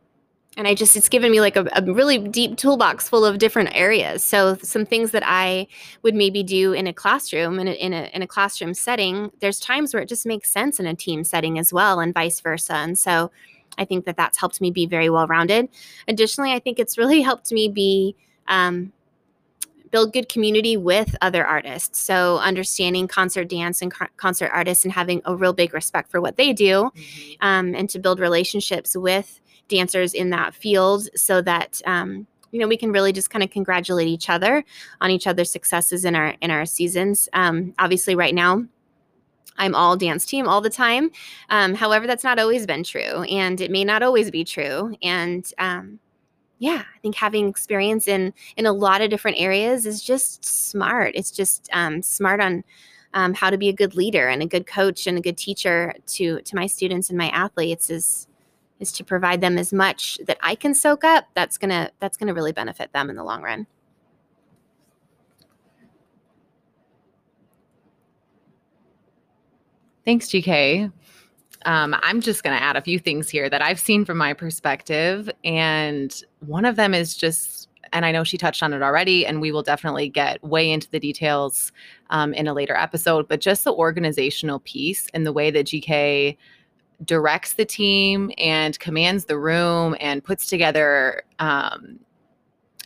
and 0.56 0.68
i 0.68 0.74
just 0.74 0.96
it's 0.96 1.08
given 1.08 1.30
me 1.30 1.40
like 1.40 1.56
a, 1.56 1.66
a, 1.72 1.82
really 1.92 2.18
deep 2.18 2.58
toolbox 2.58 3.08
full 3.08 3.24
of 3.24 3.38
different 3.38 3.70
areas. 3.74 4.22
So 4.22 4.56
some 4.62 4.84
things 4.84 5.12
that 5.12 5.22
i 5.24 5.66
would 6.02 6.14
maybe 6.14 6.42
do 6.42 6.72
in 6.72 6.86
a 6.86 6.92
classroom 6.92 7.58
in 7.58 7.68
a, 7.68 7.72
in 7.72 7.92
a, 7.92 8.10
in 8.14 8.22
a 8.22 8.26
classroom 8.26 8.74
setting 8.74 9.30
there's 9.40 9.60
times 9.60 9.94
where 9.94 10.02
it 10.02 10.08
just 10.08 10.26
makes 10.26 10.50
sense 10.50 10.78
in 10.78 10.86
a 10.86 10.94
team 10.94 11.24
setting 11.24 11.58
as 11.58 11.72
well 11.72 12.00
and 12.00 12.14
vice 12.14 12.40
versa. 12.40 12.74
And 12.74 12.98
so 12.98 13.30
i 13.78 13.84
think 13.84 14.04
that 14.04 14.16
that's 14.16 14.38
helped 14.38 14.60
me 14.60 14.70
be 14.70 14.86
very 14.86 15.08
well 15.08 15.26
rounded 15.26 15.68
additionally 16.06 16.52
i 16.52 16.58
think 16.58 16.78
it's 16.78 16.98
really 16.98 17.22
helped 17.22 17.50
me 17.52 17.68
be 17.68 18.14
um, 18.48 18.92
build 19.92 20.12
good 20.12 20.28
community 20.28 20.76
with 20.76 21.14
other 21.20 21.46
artists. 21.46 22.00
So 22.00 22.38
understanding 22.38 23.06
concert 23.06 23.48
dance 23.48 23.80
and 23.80 23.92
concert 24.16 24.50
artists 24.52 24.84
and 24.84 24.92
having 24.92 25.22
a 25.26 25.36
real 25.36 25.52
big 25.52 25.72
respect 25.72 26.10
for 26.10 26.20
what 26.20 26.36
they 26.36 26.52
do, 26.52 26.90
mm-hmm. 26.96 27.46
um, 27.46 27.74
and 27.76 27.88
to 27.90 28.00
build 28.00 28.18
relationships 28.18 28.96
with 28.96 29.40
dancers 29.68 30.14
in 30.14 30.30
that 30.30 30.54
field, 30.54 31.08
so 31.14 31.40
that 31.42 31.80
um, 31.86 32.26
you 32.50 32.58
know 32.58 32.66
we 32.66 32.76
can 32.76 32.90
really 32.90 33.12
just 33.12 33.30
kind 33.30 33.44
of 33.44 33.50
congratulate 33.50 34.08
each 34.08 34.28
other 34.28 34.64
on 35.00 35.10
each 35.10 35.26
other's 35.28 35.52
successes 35.52 36.04
in 36.04 36.16
our 36.16 36.34
in 36.40 36.50
our 36.50 36.66
seasons. 36.66 37.28
Um, 37.32 37.74
obviously, 37.78 38.16
right 38.16 38.34
now. 38.34 38.64
I'm 39.58 39.74
all 39.74 39.98
dance 39.98 40.24
team 40.24 40.48
all 40.48 40.62
the 40.62 40.70
time. 40.70 41.10
Um, 41.50 41.74
however, 41.74 42.06
that's 42.06 42.24
not 42.24 42.38
always 42.38 42.64
been 42.64 42.82
true, 42.82 43.22
and 43.24 43.60
it 43.60 43.70
may 43.70 43.84
not 43.84 44.02
always 44.02 44.30
be 44.30 44.44
true. 44.44 44.96
And 45.02 45.46
um, 45.58 46.00
yeah, 46.62 46.84
I 46.94 46.98
think 47.00 47.16
having 47.16 47.48
experience 47.48 48.06
in 48.06 48.32
in 48.56 48.66
a 48.66 48.72
lot 48.72 49.00
of 49.00 49.10
different 49.10 49.36
areas 49.40 49.84
is 49.84 50.00
just 50.00 50.44
smart. 50.44 51.10
It's 51.16 51.32
just 51.32 51.68
um, 51.72 52.02
smart 52.02 52.40
on 52.40 52.62
um, 53.14 53.34
how 53.34 53.50
to 53.50 53.58
be 53.58 53.68
a 53.68 53.72
good 53.72 53.96
leader 53.96 54.28
and 54.28 54.44
a 54.44 54.46
good 54.46 54.64
coach 54.64 55.08
and 55.08 55.18
a 55.18 55.20
good 55.20 55.36
teacher 55.36 55.92
to 56.06 56.40
to 56.40 56.54
my 56.54 56.68
students 56.68 57.08
and 57.08 57.18
my 57.18 57.30
athletes 57.30 57.90
is 57.90 58.28
is 58.78 58.92
to 58.92 59.02
provide 59.02 59.40
them 59.40 59.58
as 59.58 59.72
much 59.72 60.20
that 60.28 60.38
I 60.40 60.54
can 60.54 60.72
soak 60.72 61.02
up. 61.02 61.24
That's 61.34 61.58
gonna 61.58 61.90
that's 61.98 62.16
gonna 62.16 62.32
really 62.32 62.52
benefit 62.52 62.92
them 62.92 63.10
in 63.10 63.16
the 63.16 63.24
long 63.24 63.42
run. 63.42 63.66
Thanks, 70.04 70.28
GK 70.28 70.92
um, 71.64 71.96
I'm 72.02 72.20
just 72.20 72.42
going 72.42 72.56
to 72.56 72.62
add 72.62 72.76
a 72.76 72.80
few 72.80 72.98
things 72.98 73.28
here 73.28 73.48
that 73.48 73.62
I've 73.62 73.80
seen 73.80 74.04
from 74.04 74.18
my 74.18 74.32
perspective. 74.32 75.30
And 75.44 76.14
one 76.40 76.64
of 76.64 76.76
them 76.76 76.94
is 76.94 77.16
just, 77.16 77.68
and 77.92 78.04
I 78.04 78.12
know 78.12 78.24
she 78.24 78.38
touched 78.38 78.62
on 78.62 78.72
it 78.72 78.82
already, 78.82 79.26
and 79.26 79.40
we 79.40 79.52
will 79.52 79.62
definitely 79.62 80.08
get 80.08 80.42
way 80.42 80.70
into 80.70 80.90
the 80.90 80.98
details 80.98 81.72
um, 82.10 82.32
in 82.34 82.46
a 82.46 82.54
later 82.54 82.74
episode, 82.74 83.28
but 83.28 83.40
just 83.40 83.64
the 83.64 83.72
organizational 83.72 84.60
piece 84.60 85.08
and 85.14 85.26
the 85.26 85.32
way 85.32 85.50
that 85.50 85.66
GK 85.66 86.36
directs 87.04 87.54
the 87.54 87.64
team 87.64 88.30
and 88.38 88.78
commands 88.78 89.24
the 89.24 89.38
room 89.38 89.96
and 90.00 90.22
puts 90.22 90.46
together 90.46 91.22
um, 91.38 91.98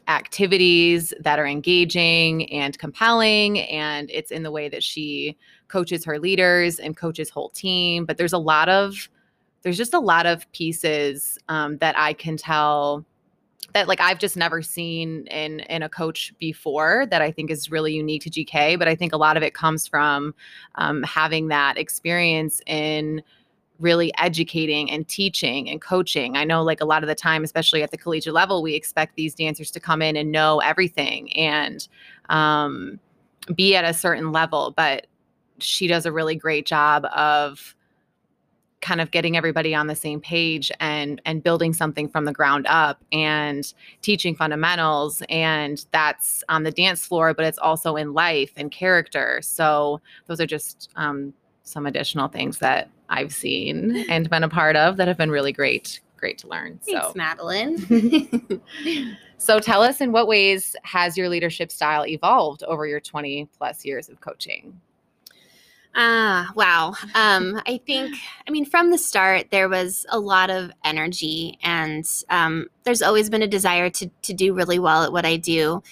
activities 0.08 1.12
that 1.20 1.38
are 1.38 1.46
engaging 1.46 2.50
and 2.52 2.78
compelling. 2.78 3.60
And 3.60 4.10
it's 4.10 4.30
in 4.30 4.42
the 4.42 4.50
way 4.50 4.68
that 4.68 4.82
she 4.82 5.36
coaches 5.68 6.05
her 6.05 6.18
leaders 6.18 6.79
and 6.79 6.96
coaches 6.96 7.31
whole 7.31 7.50
team. 7.50 8.05
But 8.05 8.16
there's 8.16 8.33
a 8.33 8.38
lot 8.38 8.68
of 8.68 9.09
there's 9.62 9.76
just 9.76 9.94
a 9.94 10.00
lot 10.00 10.26
of 10.26 10.50
pieces 10.52 11.38
um, 11.48 11.79
that 11.79 11.98
I 11.98 12.12
can 12.12 12.37
tell 12.37 13.05
that 13.72 13.88
like 13.88 14.00
I've 14.00 14.18
just 14.18 14.37
never 14.37 14.62
seen 14.62 15.26
in 15.26 15.61
in 15.61 15.83
a 15.83 15.88
coach 15.88 16.33
before 16.38 17.07
that 17.11 17.20
I 17.20 17.31
think 17.31 17.50
is 17.50 17.70
really 17.70 17.94
unique 17.94 18.22
to 18.22 18.31
GK. 18.31 18.79
But 18.79 18.88
I 18.88 18.94
think 18.94 19.12
a 19.12 19.16
lot 19.16 19.37
of 19.37 19.42
it 19.42 19.55
comes 19.55 19.87
from 19.87 20.35
um, 20.76 21.02
having 21.02 21.48
that 21.48 21.76
experience 21.76 22.61
in 22.66 23.22
really 23.79 24.12
educating 24.18 24.90
and 24.90 25.07
teaching 25.07 25.68
and 25.68 25.81
coaching. 25.81 26.37
I 26.37 26.44
know 26.44 26.62
like 26.62 26.81
a 26.81 26.87
lot 26.87 27.02
of 27.02 27.09
the 27.09 27.14
time, 27.14 27.44
especially 27.44 27.83
at 27.83 27.90
the 27.90 27.98
collegiate 27.98 28.33
level, 28.33 28.62
we 28.62 28.74
expect 28.74 29.16
these 29.16 29.35
dancers 29.35 29.70
to 29.72 29.81
come 29.81 30.00
in 30.00 30.16
and 30.16 30.33
know 30.33 30.61
everything 30.61 31.31
and 31.37 31.87
um, 32.29 32.98
be 33.55 33.76
at 33.76 33.85
a 33.85 33.92
certain 33.92 34.33
level. 34.33 34.72
But 34.76 35.07
she 35.59 35.87
does 35.87 36.07
a 36.07 36.12
really 36.12 36.35
great 36.35 36.66
job 36.66 37.05
of 37.07 37.75
kind 38.83 39.01
of 39.01 39.11
getting 39.11 39.37
everybody 39.37 39.75
on 39.75 39.87
the 39.87 39.97
same 39.97 40.21
page 40.21 40.71
and 40.81 41.21
and 41.25 41.42
building 41.42 41.73
something 41.73 42.09
from 42.09 42.25
the 42.25 42.33
ground 42.33 42.66
up 42.69 43.03
and 43.11 43.73
teaching 44.03 44.37
fundamentals. 44.37 45.23
And 45.29 45.85
that's 45.92 46.45
on 46.49 46.62
the 46.62 46.71
dance 46.71 47.07
floor 47.07 47.35
but 47.35 47.45
it's 47.45 47.59
also 47.59 47.97
in 47.97 48.12
life 48.12 48.53
and 48.57 48.71
character. 48.71 49.40
So 49.42 50.01
those 50.27 50.40
are 50.40 50.47
just 50.47 50.90
um, 50.97 51.33
some 51.62 51.85
additional 51.87 52.29
things 52.29 52.59
that 52.59 52.88
i've 53.09 53.33
seen 53.35 54.05
and 54.09 54.31
been 54.31 54.45
a 54.45 54.49
part 54.49 54.77
of 54.77 54.97
that 54.97 55.09
have 55.09 55.16
been 55.16 55.31
really 55.31 55.53
great 55.53 56.01
great 56.16 56.38
to 56.38 56.49
learn. 56.49 56.79
Thanks, 56.85 57.07
so 57.07 57.12
Madeline. 57.14 58.61
so 59.38 59.59
tell 59.59 59.83
us 59.83 60.01
in 60.01 60.12
what 60.12 60.27
ways 60.27 60.75
has 60.83 61.16
your 61.16 61.29
leadership 61.29 61.71
style 61.71 62.07
evolved 62.07 62.62
over 62.64 62.87
your 62.87 63.01
20 63.01 63.49
plus 63.57 63.85
years 63.85 64.09
of 64.09 64.21
coaching 64.21 64.79
Ah, 65.98 66.52
wow. 66.54 66.92
Um, 67.14 67.61
I 67.66 67.80
think, 67.87 68.14
I 68.46 68.50
mean, 68.50 68.66
from 68.66 68.90
the 68.90 68.98
start, 68.98 69.46
there 69.50 69.68
was 69.68 70.04
a 70.11 70.18
lot 70.18 70.50
of 70.50 70.70
energy, 70.85 71.59
and 71.62 72.06
um, 72.28 72.66
there's 72.85 73.00
always 73.00 73.30
been 73.30 73.40
a 73.42 73.46
desire 73.46 73.88
to 73.90 74.11
to 74.22 74.35
do 74.35 74.52
really 74.52 74.78
well 74.78 75.04
at 75.04 75.12
what 75.12 75.24
I 75.24 75.37
do. 75.38 75.82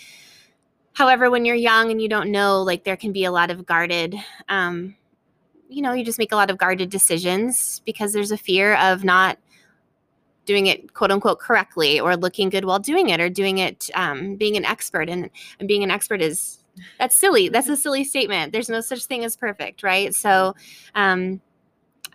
However, 0.92 1.30
when 1.30 1.44
you're 1.46 1.56
young 1.56 1.90
and 1.90 2.02
you 2.02 2.08
don't 2.08 2.30
know, 2.30 2.62
like 2.62 2.84
there 2.84 2.96
can 2.98 3.12
be 3.12 3.24
a 3.24 3.32
lot 3.32 3.50
of 3.50 3.66
guarded, 3.66 4.14
um, 4.48 4.94
you 5.68 5.82
know, 5.82 5.92
you 5.92 6.04
just 6.04 6.18
make 6.18 6.32
a 6.32 6.36
lot 6.36 6.50
of 6.50 6.58
guarded 6.58 6.90
decisions 6.90 7.82
because 7.86 8.12
there's 8.12 8.30
a 8.30 8.36
fear 8.36 8.76
of 8.76 9.04
not 9.04 9.38
doing 10.46 10.66
it 10.66 10.92
quote 10.94 11.10
unquote 11.10 11.40
correctly 11.40 11.98
or 11.98 12.16
looking 12.16 12.50
good 12.50 12.64
while 12.66 12.78
doing 12.78 13.08
it 13.08 13.20
or 13.20 13.30
doing 13.30 13.58
it 13.58 13.90
um, 13.94 14.36
being 14.36 14.56
an 14.56 14.64
expert 14.64 15.08
and, 15.08 15.30
and 15.58 15.68
being 15.68 15.82
an 15.82 15.90
expert 15.90 16.20
is 16.20 16.63
that's 16.98 17.16
silly. 17.16 17.48
That's 17.48 17.68
a 17.68 17.76
silly 17.76 18.04
statement. 18.04 18.52
There's 18.52 18.68
no 18.68 18.80
such 18.80 19.04
thing 19.06 19.24
as 19.24 19.36
perfect, 19.36 19.82
right? 19.82 20.14
So, 20.14 20.54
um, 20.94 21.40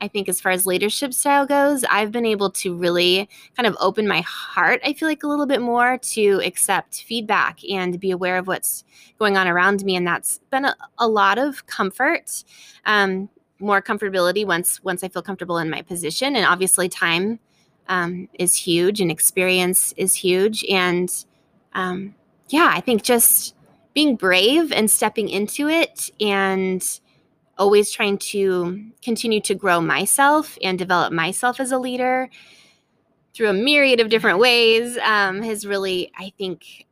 I 0.02 0.08
think 0.08 0.30
as 0.30 0.40
far 0.40 0.52
as 0.52 0.66
leadership 0.66 1.14
style 1.14 1.46
goes, 1.46 1.84
I've 1.84 2.12
been 2.12 2.26
able 2.26 2.50
to 2.52 2.76
really 2.76 3.30
kind 3.56 3.68
of 3.68 3.76
open 3.80 4.08
my 4.08 4.22
heart, 4.22 4.82
I 4.84 4.94
feel 4.94 5.08
like 5.08 5.24
a 5.24 5.28
little 5.28 5.46
bit 5.46 5.62
more 5.62 5.98
to 5.98 6.42
accept 6.46 7.04
feedback 7.04 7.60
and 7.70 8.00
be 8.00 8.12
aware 8.12 8.38
of 8.38 8.48
what's 8.48 8.84
going 9.18 9.38
on 9.38 9.48
around 9.48 9.84
me. 9.84 9.96
And 9.96 10.08
that's 10.08 10.40
been 10.52 10.66
a, 10.66 10.76
a 10.98 11.08
lot 11.08 11.38
of 11.38 11.66
comfort, 11.68 12.44
um, 12.86 13.30
more 13.60 13.82
comfortability 13.82 14.46
once 14.46 14.82
once 14.84 15.04
I 15.04 15.10
feel 15.10 15.22
comfortable 15.22 15.58
in 15.58 15.70
my 15.70 15.82
position. 15.82 16.36
And 16.36 16.46
obviously 16.46 16.88
time 16.88 17.40
um, 17.90 18.30
is 18.38 18.56
huge 18.56 19.02
and 19.02 19.12
experience 19.12 19.94
is 19.98 20.16
huge. 20.16 20.64
And 20.66 21.14
um, 21.74 22.16
yeah, 22.50 22.72
I 22.74 22.80
think 22.80 23.04
just 23.04 23.56
being 23.94 24.16
brave 24.16 24.72
and 24.72 24.90
stepping 24.90 25.30
into 25.30 25.68
it 25.68 26.10
and 26.20 27.00
always 27.58 27.92
trying 27.92 28.18
to 28.18 28.86
continue 29.04 29.42
to 29.42 29.54
grow 29.54 29.82
myself 29.82 30.58
and 30.64 30.80
develop 30.80 31.12
myself 31.12 31.60
as 31.60 31.72
a 31.72 31.78
leader 31.78 32.30
through 33.34 33.50
a 33.50 33.54
myriad 33.54 34.00
of 34.00 34.10
different 34.10 34.40
ways 34.40 34.98
um, 35.00 35.42
has 35.42 35.66
really, 35.66 36.12
I 36.18 36.32
think, 36.38 36.86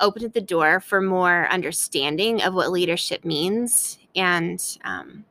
opened 0.00 0.32
the 0.32 0.40
door 0.40 0.80
for 0.80 1.00
more 1.00 1.48
understanding 1.48 2.42
of 2.42 2.54
what 2.54 2.70
leadership 2.70 3.24
means. 3.24 3.98
And 4.14 4.62
um, 4.84 5.24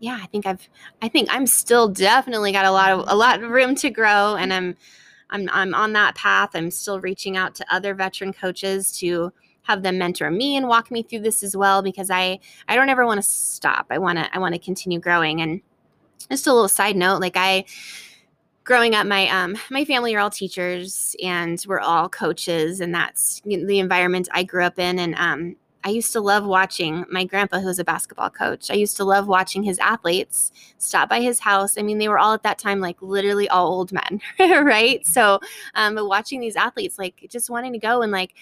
yeah, 0.00 0.18
I 0.20 0.26
think 0.26 0.46
I've, 0.46 0.68
I 1.02 1.08
think 1.08 1.28
I'm 1.30 1.46
still 1.46 1.88
definitely 1.88 2.52
got 2.52 2.64
a 2.64 2.70
lot 2.70 2.90
of 2.90 3.04
a 3.08 3.14
lot 3.14 3.42
of 3.42 3.50
room 3.50 3.74
to 3.76 3.90
grow, 3.90 4.36
and 4.36 4.52
I'm, 4.52 4.76
I'm, 5.30 5.48
I'm 5.52 5.74
on 5.74 5.92
that 5.92 6.14
path. 6.14 6.50
I'm 6.54 6.70
still 6.70 7.00
reaching 7.00 7.36
out 7.36 7.54
to 7.56 7.74
other 7.74 7.94
veteran 7.94 8.32
coaches 8.32 8.96
to 8.98 9.32
have 9.68 9.82
them 9.82 9.98
mentor 9.98 10.30
me 10.30 10.56
and 10.56 10.66
walk 10.66 10.90
me 10.90 11.02
through 11.02 11.20
this 11.20 11.42
as 11.42 11.56
well 11.56 11.82
because 11.82 12.10
I 12.10 12.40
I 12.66 12.74
don't 12.74 12.88
ever 12.88 13.04
want 13.04 13.18
to 13.18 13.22
stop. 13.22 13.86
I 13.90 13.98
want 13.98 14.18
to 14.18 14.34
I 14.34 14.38
want 14.38 14.54
to 14.54 14.58
continue 14.58 14.98
growing 14.98 15.40
and 15.40 15.60
just 16.30 16.46
a 16.46 16.52
little 16.52 16.68
side 16.68 16.96
note 16.96 17.20
like 17.20 17.36
I 17.36 17.64
growing 18.64 18.94
up 18.94 19.06
my 19.06 19.28
um 19.28 19.56
my 19.70 19.84
family 19.84 20.14
are 20.14 20.20
all 20.20 20.30
teachers 20.30 21.14
and 21.22 21.62
we're 21.68 21.80
all 21.80 22.08
coaches 22.08 22.80
and 22.80 22.94
that's 22.94 23.40
the 23.44 23.78
environment 23.78 24.28
I 24.32 24.42
grew 24.42 24.64
up 24.64 24.78
in 24.78 24.98
and 24.98 25.14
um 25.14 25.56
I 25.84 25.90
used 25.90 26.12
to 26.12 26.20
love 26.20 26.44
watching 26.44 27.04
my 27.08 27.24
grandpa, 27.24 27.60
who 27.60 27.66
was 27.66 27.78
a 27.78 27.84
basketball 27.84 28.30
coach. 28.30 28.68
I 28.68 28.74
used 28.74 28.96
to 28.96 29.04
love 29.04 29.28
watching 29.28 29.62
his 29.62 29.78
athletes 29.78 30.50
stop 30.78 31.08
by 31.08 31.20
his 31.20 31.38
house. 31.38 31.78
I 31.78 31.82
mean, 31.82 31.98
they 31.98 32.08
were 32.08 32.18
all 32.18 32.34
at 32.34 32.42
that 32.42 32.58
time 32.58 32.80
like 32.80 33.00
literally 33.00 33.48
all 33.48 33.68
old 33.68 33.92
men, 33.92 34.20
right? 34.64 35.06
So, 35.06 35.38
um, 35.76 35.94
but 35.94 36.06
watching 36.06 36.40
these 36.40 36.56
athletes, 36.56 36.98
like 36.98 37.26
just 37.30 37.48
wanting 37.48 37.72
to 37.74 37.78
go 37.78 38.02
and 38.02 38.10
like 38.10 38.34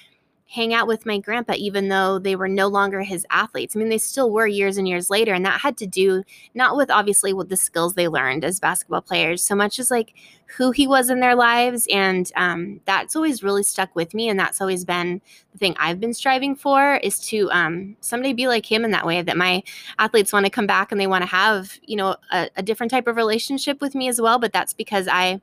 hang 0.49 0.73
out 0.73 0.87
with 0.87 1.05
my 1.05 1.19
grandpa, 1.19 1.55
even 1.57 1.89
though 1.89 2.21
they 2.21 2.37
were 2.37 2.49
no 2.49 2.69
longer 2.69 3.03
his 3.03 3.27
athletes. 3.31 3.75
I 3.75 3.81
mean, 3.81 3.89
they 3.89 3.99
still 3.99 4.31
were 4.31 4.47
years 4.47 4.79
and 4.79 4.87
years 4.87 5.11
later. 5.11 5.35
And 5.35 5.45
that 5.45 5.61
had 5.61 5.77
to 5.79 5.87
do 5.87 6.23
not 6.55 6.77
with 6.77 6.89
obviously 6.89 7.33
with 7.33 7.49
the 7.49 7.57
skills 7.57 7.95
they 7.95 8.07
learned 8.07 8.45
as 8.45 8.61
basketball 8.61 9.03
players, 9.03 9.43
so 9.43 9.57
much 9.57 9.81
as 9.81 9.91
like 9.91 10.15
who 10.57 10.71
he 10.71 10.87
was 10.87 11.11
in 11.11 11.19
their 11.19 11.35
lives. 11.35 11.89
And 11.91 12.31
um, 12.37 12.81
that's 12.85 13.17
always 13.17 13.43
really 13.43 13.65
stuck 13.65 13.97
with 13.97 14.15
me. 14.15 14.29
And 14.29 14.39
that's 14.39 14.61
always 14.61 14.85
been 14.85 15.21
the 15.51 15.59
thing 15.59 15.75
I've 15.81 15.99
been 15.99 16.15
striving 16.15 16.55
for 16.55 16.97
is 16.97 17.19
to 17.27 17.51
um, 17.51 17.97
someday 18.01 18.33
be 18.33 18.47
like 18.47 18.71
him 18.71 18.85
in 18.85 18.93
that 18.93 19.07
way, 19.07 19.23
that 19.23 19.37
my 19.37 19.65
athletes 19.99 20.33
want 20.33 20.47
to 20.47 20.51
come 20.51 20.69
back 20.69 20.93
and 20.93 21.01
they 21.01 21.09
want 21.09 21.23
to 21.23 21.29
have, 21.29 21.77
you 21.83 21.97
know, 21.97 22.15
a, 22.31 22.49
a 22.57 22.63
different 22.63 22.93
type 22.93 23.09
of 23.09 23.17
relationship 23.17 23.81
with 23.81 23.97
me 23.97 24.07
as 24.07 24.21
well. 24.21 24.39
But 24.39 24.53
that's 24.53 24.73
because 24.73 25.09
I 25.09 25.41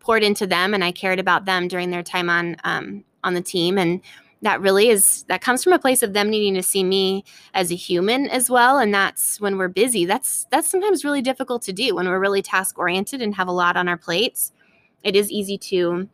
poured 0.00 0.24
into 0.24 0.44
them 0.44 0.74
and 0.74 0.82
I 0.82 0.90
cared 0.90 1.20
about 1.20 1.44
them 1.44 1.68
during 1.68 1.90
their 1.90 2.02
time 2.02 2.28
on 2.28 2.56
um, 2.64 3.04
on 3.24 3.34
the 3.34 3.40
team 3.40 3.78
and 3.78 4.00
that 4.44 4.60
really 4.60 4.88
is 4.88 5.24
that 5.28 5.40
comes 5.40 5.64
from 5.64 5.72
a 5.72 5.78
place 5.78 6.02
of 6.02 6.12
them 6.12 6.30
needing 6.30 6.54
to 6.54 6.62
see 6.62 6.84
me 6.84 7.24
as 7.54 7.72
a 7.72 7.74
human 7.74 8.28
as 8.28 8.48
well 8.48 8.78
and 8.78 8.94
that's 8.94 9.40
when 9.40 9.58
we're 9.58 9.68
busy. 9.68 10.04
That's 10.04 10.46
that's 10.50 10.68
sometimes 10.68 11.04
really 11.04 11.22
difficult 11.22 11.62
to 11.62 11.72
do 11.72 11.94
when 11.94 12.08
we're 12.08 12.20
really 12.20 12.42
task 12.42 12.78
oriented 12.78 13.20
and 13.20 13.34
have 13.34 13.48
a 13.48 13.52
lot 13.52 13.76
on 13.76 13.88
our 13.88 13.96
plates. 13.96 14.52
It 15.02 15.16
is 15.16 15.30
easy 15.30 15.58
to 15.58 16.08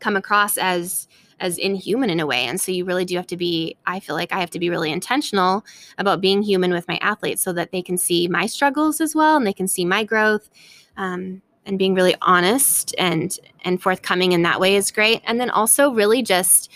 come 0.00 0.16
across 0.16 0.56
as 0.56 1.08
as 1.40 1.56
inhuman 1.58 2.10
in 2.10 2.20
a 2.20 2.26
way 2.26 2.44
and 2.44 2.60
so 2.60 2.70
you 2.70 2.84
really 2.84 3.04
do 3.04 3.16
have 3.16 3.26
to 3.26 3.36
be 3.36 3.74
i 3.86 3.98
feel 3.98 4.14
like 4.14 4.30
i 4.30 4.38
have 4.38 4.50
to 4.50 4.58
be 4.58 4.68
really 4.68 4.92
intentional 4.92 5.64
about 5.96 6.20
being 6.20 6.42
human 6.42 6.70
with 6.70 6.86
my 6.86 6.98
athletes 7.00 7.40
so 7.42 7.50
that 7.50 7.72
they 7.72 7.80
can 7.80 7.96
see 7.96 8.28
my 8.28 8.44
struggles 8.44 9.00
as 9.00 9.14
well 9.14 9.38
and 9.38 9.46
they 9.46 9.52
can 9.52 9.66
see 9.66 9.84
my 9.84 10.04
growth 10.04 10.50
um, 10.98 11.40
and 11.66 11.78
being 11.78 11.94
really 11.94 12.14
honest 12.22 12.94
and 12.98 13.38
and 13.64 13.82
forthcoming 13.82 14.32
in 14.32 14.42
that 14.42 14.60
way 14.60 14.76
is 14.76 14.90
great. 14.90 15.22
And 15.24 15.40
then 15.40 15.50
also 15.50 15.92
really 15.92 16.22
just 16.22 16.70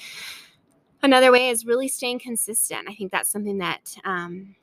another 1.05 1.31
way 1.31 1.49
is 1.49 1.65
really 1.65 1.89
staying 1.89 2.19
consistent. 2.19 2.89
I 2.89 2.95
think 2.95 3.13
that's 3.13 3.31
something 3.31 3.59
that 3.59 3.97
um, 4.05 4.57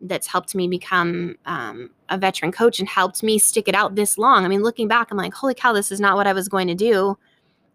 that's 0.00 0.26
helped 0.26 0.54
me 0.54 0.66
become 0.66 1.36
um, 1.46 1.90
a 2.08 2.18
veteran 2.18 2.50
coach 2.50 2.80
and 2.80 2.88
helped 2.88 3.22
me 3.22 3.38
stick 3.38 3.68
it 3.68 3.74
out 3.74 3.94
this 3.94 4.18
long. 4.18 4.44
I 4.44 4.48
mean, 4.48 4.62
looking 4.62 4.88
back, 4.88 5.10
I'm 5.10 5.16
like, 5.16 5.34
holy 5.34 5.54
cow, 5.54 5.72
this 5.72 5.92
is 5.92 6.00
not 6.00 6.16
what 6.16 6.26
I 6.26 6.32
was 6.32 6.48
going 6.48 6.68
to 6.68 6.74
do, 6.74 7.16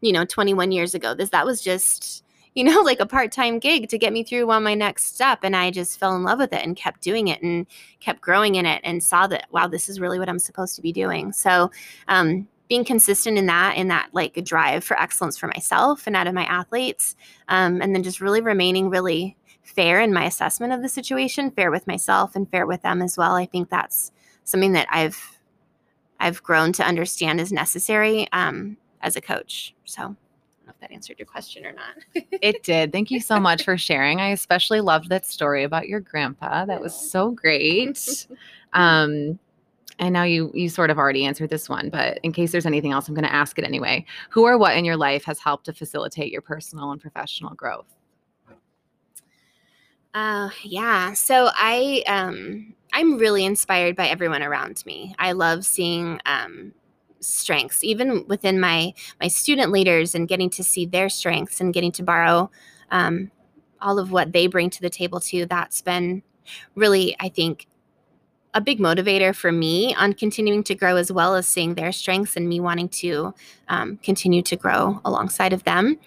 you 0.01 0.11
know, 0.11 0.25
21 0.25 0.71
years 0.71 0.93
ago. 0.93 1.13
This 1.13 1.29
that 1.29 1.45
was 1.45 1.61
just 1.61 2.23
you 2.53 2.63
know 2.63 2.81
like 2.85 2.99
a 2.99 3.05
part-time 3.05 3.59
gig 3.59 3.87
to 3.89 3.97
get 3.97 4.11
me 4.11 4.23
through 4.23 4.49
on 4.51 4.63
my 4.63 4.73
next 4.73 5.13
step 5.13 5.39
and 5.43 5.55
i 5.55 5.69
just 5.69 5.99
fell 5.99 6.15
in 6.15 6.23
love 6.23 6.39
with 6.39 6.51
it 6.51 6.63
and 6.63 6.75
kept 6.75 7.01
doing 7.01 7.27
it 7.27 7.41
and 7.43 7.67
kept 7.99 8.19
growing 8.19 8.55
in 8.55 8.65
it 8.65 8.81
and 8.83 9.03
saw 9.03 9.27
that 9.27 9.45
wow 9.51 9.67
this 9.67 9.87
is 9.87 9.99
really 9.99 10.17
what 10.17 10.27
i'm 10.27 10.39
supposed 10.39 10.75
to 10.75 10.81
be 10.81 10.91
doing 10.91 11.31
so 11.31 11.69
um, 12.07 12.47
being 12.67 12.83
consistent 12.83 13.37
in 13.37 13.45
that 13.45 13.77
in 13.77 13.87
that 13.87 14.09
like 14.13 14.43
drive 14.43 14.83
for 14.83 14.99
excellence 14.99 15.37
for 15.37 15.47
myself 15.47 16.07
and 16.07 16.15
out 16.15 16.27
of 16.27 16.33
my 16.33 16.45
athletes 16.45 17.15
um, 17.49 17.81
and 17.81 17.93
then 17.93 18.03
just 18.03 18.21
really 18.21 18.41
remaining 18.41 18.89
really 18.89 19.35
fair 19.63 19.99
in 19.99 20.13
my 20.13 20.25
assessment 20.25 20.73
of 20.73 20.81
the 20.81 20.89
situation 20.89 21.51
fair 21.51 21.71
with 21.71 21.87
myself 21.87 22.35
and 22.35 22.49
fair 22.49 22.65
with 22.65 22.81
them 22.81 23.01
as 23.01 23.17
well 23.17 23.35
i 23.35 23.45
think 23.45 23.69
that's 23.69 24.11
something 24.43 24.73
that 24.73 24.87
i've 24.91 25.39
i've 26.19 26.41
grown 26.43 26.71
to 26.71 26.83
understand 26.83 27.39
is 27.39 27.51
necessary 27.51 28.27
um, 28.33 28.77
as 29.01 29.15
a 29.15 29.21
coach 29.21 29.75
so 29.85 30.01
I 30.01 30.05
don't 30.05 30.17
know 30.67 30.73
if 30.73 30.79
that 30.89 30.91
answered 30.93 31.19
your 31.19 31.27
question 31.27 31.65
or 31.65 31.71
not. 31.71 32.23
it 32.41 32.61
did. 32.63 32.91
Thank 32.91 33.09
you 33.09 33.21
so 33.21 33.39
much 33.39 33.63
for 33.63 33.77
sharing. 33.77 34.19
I 34.19 34.31
especially 34.31 34.81
loved 34.81 35.07
that 35.07 35.25
story 35.25 35.63
about 35.63 35.87
your 35.87 36.01
grandpa. 36.01 36.65
That 36.65 36.81
was 36.81 36.93
so 36.93 37.31
great. 37.31 38.27
Um, 38.73 39.39
and 39.99 40.13
now 40.13 40.23
you 40.23 40.51
you 40.53 40.69
sort 40.69 40.89
of 40.89 40.97
already 40.97 41.25
answered 41.25 41.49
this 41.49 41.67
one, 41.67 41.89
but 41.89 42.19
in 42.23 42.31
case 42.31 42.51
there's 42.51 42.65
anything 42.65 42.91
else, 42.91 43.07
I'm 43.07 43.15
going 43.15 43.25
to 43.25 43.33
ask 43.33 43.57
it 43.57 43.65
anyway. 43.65 44.05
Who 44.29 44.45
or 44.45 44.57
what 44.57 44.77
in 44.77 44.85
your 44.85 44.97
life 44.97 45.23
has 45.25 45.39
helped 45.39 45.65
to 45.65 45.73
facilitate 45.73 46.31
your 46.31 46.41
personal 46.41 46.91
and 46.91 47.01
professional 47.01 47.55
growth? 47.55 47.87
Uh, 50.13 50.49
yeah. 50.63 51.13
So 51.13 51.49
I 51.53 52.03
um 52.07 52.73
I'm 52.93 53.17
really 53.17 53.45
inspired 53.45 53.95
by 53.95 54.07
everyone 54.07 54.43
around 54.43 54.83
me. 54.85 55.15
I 55.19 55.33
love 55.33 55.65
seeing 55.65 56.19
um 56.25 56.73
strengths 57.19 57.83
even 57.83 58.25
within 58.27 58.59
my 58.59 58.93
my 59.19 59.27
student 59.27 59.71
leaders 59.71 60.15
and 60.15 60.27
getting 60.27 60.49
to 60.51 60.63
see 60.63 60.85
their 60.85 61.09
strengths 61.09 61.59
and 61.59 61.73
getting 61.73 61.91
to 61.91 62.03
borrow 62.03 62.49
um, 62.91 63.31
all 63.81 63.99
of 63.99 64.11
what 64.11 64.33
they 64.33 64.47
bring 64.47 64.69
to 64.69 64.81
the 64.81 64.89
table 64.89 65.19
too 65.19 65.45
that's 65.45 65.81
been 65.81 66.21
really 66.75 67.15
i 67.19 67.27
think 67.27 67.67
a 68.57 68.61
big 68.61 68.79
motivator 68.79 69.35
for 69.35 69.51
me 69.51 69.93
on 69.95 70.13
continuing 70.13 70.63
to 70.63 70.73
grow 70.73 70.95
as 70.95 71.11
well 71.11 71.35
as 71.35 71.47
seeing 71.47 71.75
their 71.75 71.91
strengths 71.91 72.35
and 72.35 72.49
me 72.49 72.59
wanting 72.59 72.89
to 72.89 73.33
um, 73.69 73.97
continue 73.97 74.41
to 74.41 74.55
grow 74.55 74.99
alongside 75.05 75.53
of 75.53 75.63
them. 75.63 75.97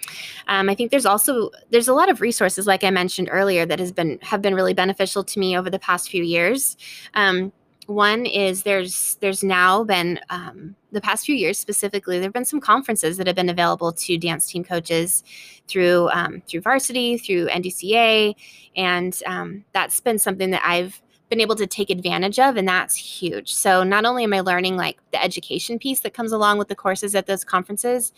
Um, 0.49 0.69
i 0.69 0.75
think 0.75 0.91
there's 0.91 1.07
also 1.07 1.51
there's 1.71 1.89
a 1.89 1.95
lot 1.95 2.11
of 2.11 2.21
resources 2.21 2.67
like 2.67 2.83
i 2.83 2.91
mentioned 2.91 3.29
earlier 3.31 3.65
that 3.65 3.79
has 3.79 3.93
been 3.93 4.19
have 4.21 4.43
been 4.43 4.55
really 4.55 4.75
beneficial 4.75 5.23
to 5.23 5.39
me 5.39 5.57
over 5.57 5.71
the 5.71 5.79
past 5.79 6.11
few 6.11 6.25
years. 6.25 6.77
Um, 7.15 7.53
one 7.87 8.25
is 8.27 8.63
there's 8.63 9.17
there's 9.17 9.43
now 9.43 9.85
been 9.85 10.21
um, 10.31 10.77
the 10.93 11.01
past 11.01 11.27
few 11.27 11.35
years 11.35 11.59
specifically 11.59 12.19
there 12.19 12.29
have 12.29 12.33
been 12.33 12.45
some 12.45 12.61
conferences 12.61 13.17
that 13.17 13.27
have 13.27 13.37
been 13.37 13.49
available 13.49 13.93
to 13.93 14.17
dance 14.17 14.47
team 14.47 14.63
coaches 14.65 15.25
through 15.67 16.09
um, 16.11 16.43
through 16.47 16.61
varsity 16.61 17.19
through 17.19 17.49
ndca 17.49 18.35
and 18.77 19.23
um, 19.27 19.65
that's 19.73 19.99
been 20.01 20.19
something 20.19 20.51
that 20.51 20.63
i've 20.65 21.03
been 21.31 21.41
able 21.41 21.57
to 21.57 21.67
take 21.67 21.89
advantage 21.89 22.39
of 22.39 22.57
and 22.57 22.69
that's 22.69 22.97
huge. 22.97 23.55
So 23.55 23.83
not 23.83 24.05
only 24.05 24.25
am 24.25 24.35
i 24.35 24.41
learning 24.41 24.77
like 24.77 24.99
the 25.13 25.23
education 25.23 25.79
piece 25.79 26.01
that 26.01 26.13
comes 26.13 26.33
along 26.33 26.59
with 26.59 26.69
the 26.69 26.77
courses 26.77 27.15
at 27.15 27.27
those 27.27 27.45
conferences 27.45 28.13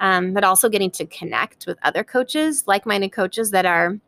um, 0.00 0.32
but 0.32 0.42
also 0.42 0.68
getting 0.68 0.90
to 0.92 1.06
connect 1.06 1.66
with 1.66 1.78
other 1.82 2.02
coaches 2.02 2.64
like-minded 2.66 3.12
coaches 3.12 3.52
that 3.52 3.66
are 3.66 3.98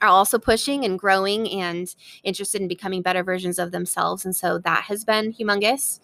are 0.00 0.08
also 0.08 0.38
pushing 0.38 0.84
and 0.84 0.98
growing 0.98 1.50
and 1.50 1.94
interested 2.22 2.60
in 2.60 2.68
becoming 2.68 3.02
better 3.02 3.22
versions 3.22 3.58
of 3.58 3.70
themselves. 3.70 4.24
And 4.24 4.34
so 4.34 4.58
that 4.58 4.84
has 4.84 5.04
been 5.04 5.32
humongous. 5.32 6.00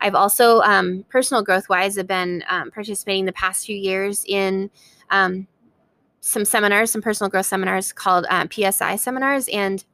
I've 0.00 0.14
also 0.14 0.60
um, 0.60 1.04
personal 1.08 1.42
growth 1.42 1.68
wise 1.68 1.96
have 1.96 2.06
been 2.06 2.44
um, 2.48 2.70
participating 2.70 3.26
the 3.26 3.32
past 3.32 3.66
few 3.66 3.76
years 3.76 4.24
in 4.26 4.70
um, 5.10 5.46
some 6.20 6.44
seminars 6.44 6.90
some 6.90 7.02
personal 7.02 7.30
growth 7.30 7.46
seminars 7.46 7.92
called 7.92 8.26
uh, 8.28 8.46
psi 8.50 8.96
seminars. 8.96 9.48
And 9.48 9.84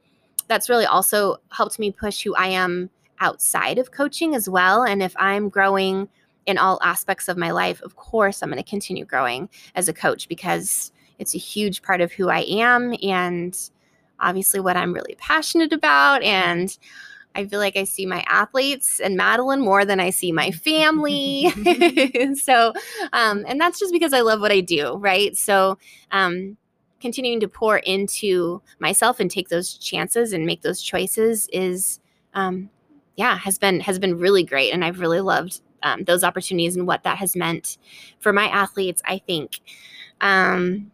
that's 0.48 0.68
really 0.68 0.86
also 0.86 1.36
helped 1.50 1.78
me 1.78 1.90
push 1.90 2.22
who 2.22 2.34
I 2.34 2.48
am 2.48 2.90
outside 3.20 3.78
of 3.78 3.90
coaching 3.90 4.34
as 4.34 4.48
well. 4.48 4.82
And 4.82 5.02
if 5.02 5.14
I'm 5.18 5.48
growing 5.48 6.08
in 6.46 6.58
all 6.58 6.78
aspects 6.82 7.28
of 7.28 7.36
my 7.36 7.50
life, 7.50 7.80
of 7.82 7.96
course, 7.96 8.42
I'm 8.42 8.50
going 8.50 8.62
to 8.62 8.68
continue 8.68 9.04
growing 9.04 9.48
as 9.74 9.88
a 9.88 9.92
coach 9.92 10.28
because 10.28 10.92
it's 11.18 11.34
a 11.34 11.38
huge 11.38 11.82
part 11.82 12.00
of 12.00 12.12
who 12.12 12.28
I 12.28 12.40
am 12.40 12.94
and 13.02 13.58
obviously 14.20 14.60
what 14.60 14.76
I'm 14.76 14.92
really 14.92 15.14
passionate 15.18 15.72
about. 15.72 16.22
And 16.22 16.76
I 17.34 17.46
feel 17.46 17.58
like 17.58 17.76
I 17.76 17.84
see 17.84 18.06
my 18.06 18.24
athletes 18.28 19.00
and 19.00 19.16
Madeline 19.16 19.60
more 19.60 19.84
than 19.84 20.00
I 20.00 20.10
see 20.10 20.32
my 20.32 20.50
family. 20.50 21.50
so, 22.34 22.72
um, 23.12 23.44
and 23.48 23.60
that's 23.60 23.78
just 23.78 23.92
because 23.92 24.12
I 24.12 24.20
love 24.20 24.40
what 24.40 24.52
I 24.52 24.60
do, 24.60 24.94
right? 24.96 25.36
So, 25.36 25.78
um, 26.12 26.56
continuing 27.04 27.38
to 27.38 27.46
pour 27.46 27.76
into 27.80 28.62
myself 28.78 29.20
and 29.20 29.30
take 29.30 29.50
those 29.50 29.74
chances 29.74 30.32
and 30.32 30.46
make 30.46 30.62
those 30.62 30.80
choices 30.80 31.46
is 31.52 32.00
um, 32.32 32.70
yeah 33.16 33.36
has 33.36 33.58
been 33.58 33.78
has 33.78 33.98
been 33.98 34.16
really 34.16 34.42
great. 34.42 34.72
And 34.72 34.82
i've 34.82 35.00
really 35.00 35.20
loved 35.20 35.60
um, 35.82 36.04
those 36.04 36.24
opportunities 36.24 36.76
and 36.76 36.86
what 36.86 37.02
that 37.02 37.18
has 37.18 37.36
meant 37.36 37.76
for 38.20 38.32
my 38.32 38.46
athletes 38.46 39.02
i 39.04 39.18
think. 39.18 39.60
Um, 40.22 40.90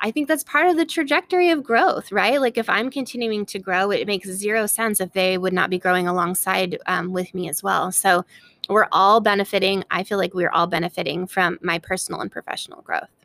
i 0.00 0.10
think 0.10 0.26
that's 0.26 0.42
part 0.42 0.68
of 0.68 0.78
the 0.78 0.86
trajectory 0.86 1.50
of 1.50 1.62
growth 1.62 2.10
right? 2.10 2.40
Like 2.40 2.56
if 2.56 2.70
i'm 2.70 2.90
continuing 2.90 3.44
to 3.44 3.58
grow 3.58 3.90
it 3.90 4.06
makes 4.06 4.30
zero 4.30 4.66
sense 4.66 5.02
if 5.02 5.12
they 5.12 5.36
would 5.36 5.52
not 5.52 5.68
be 5.68 5.78
growing 5.78 6.08
alongside 6.08 6.78
um, 6.86 7.12
with 7.12 7.34
me 7.34 7.50
as 7.50 7.62
well. 7.62 7.92
So 7.92 8.24
we're 8.70 8.88
all 8.90 9.20
benefiting. 9.20 9.84
I 9.90 10.02
feel 10.02 10.16
like 10.16 10.32
we're 10.32 10.50
all 10.50 10.66
benefiting 10.66 11.26
from 11.26 11.58
my 11.60 11.78
personal 11.78 12.22
and 12.22 12.32
professional 12.32 12.80
growth 12.80 13.15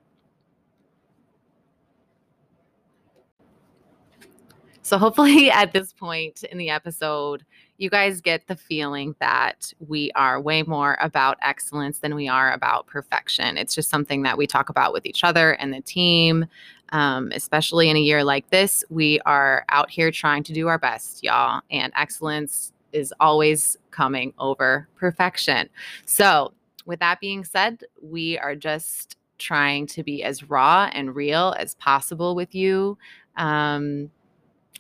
So, 4.92 4.98
hopefully, 4.98 5.50
at 5.52 5.72
this 5.72 5.94
point 5.94 6.44
in 6.44 6.58
the 6.58 6.70
episode, 6.70 7.46
you 7.78 7.90
guys 7.90 8.20
get 8.20 8.48
the 8.48 8.58
feeling 8.58 9.16
that 9.22 9.72
we 9.80 10.12
are 10.16 10.42
way 10.42 10.64
more 10.64 10.98
about 11.00 11.38
excellence 11.42 12.00
than 12.00 12.14
we 12.14 12.28
are 12.28 12.52
about 12.52 12.88
perfection. 12.88 13.58
It's 13.58 13.74
just 13.74 13.90
something 13.90 14.24
that 14.24 14.38
we 14.38 14.48
talk 14.48 14.68
about 14.68 14.92
with 14.92 15.06
each 15.06 15.24
other 15.24 15.54
and 15.54 15.74
the 15.74 15.80
team. 15.80 16.46
Um, 16.90 17.32
especially 17.34 17.90
in 17.90 17.96
a 17.96 18.02
year 18.02 18.26
like 18.26 18.50
this, 18.50 18.84
we 18.90 19.22
are 19.22 19.64
out 19.70 19.90
here 19.90 20.12
trying 20.12 20.44
to 20.44 20.52
do 20.52 20.68
our 20.68 20.78
best, 20.78 21.24
y'all. 21.24 21.62
And 21.72 21.94
excellence 21.96 22.74
is 22.92 23.14
always 23.22 23.78
coming 23.92 24.34
over 24.40 24.90
perfection. 24.98 25.70
So, 26.06 26.52
with 26.86 27.00
that 27.00 27.22
being 27.22 27.46
said, 27.46 27.86
we 28.02 28.38
are 28.40 28.58
just 28.58 29.16
trying 29.38 29.88
to 29.88 30.04
be 30.04 30.22
as 30.22 30.50
raw 30.50 30.90
and 30.92 31.16
real 31.16 31.56
as 31.58 31.76
possible 31.76 32.36
with 32.36 32.54
you. 32.54 32.98
Um, 33.38 34.12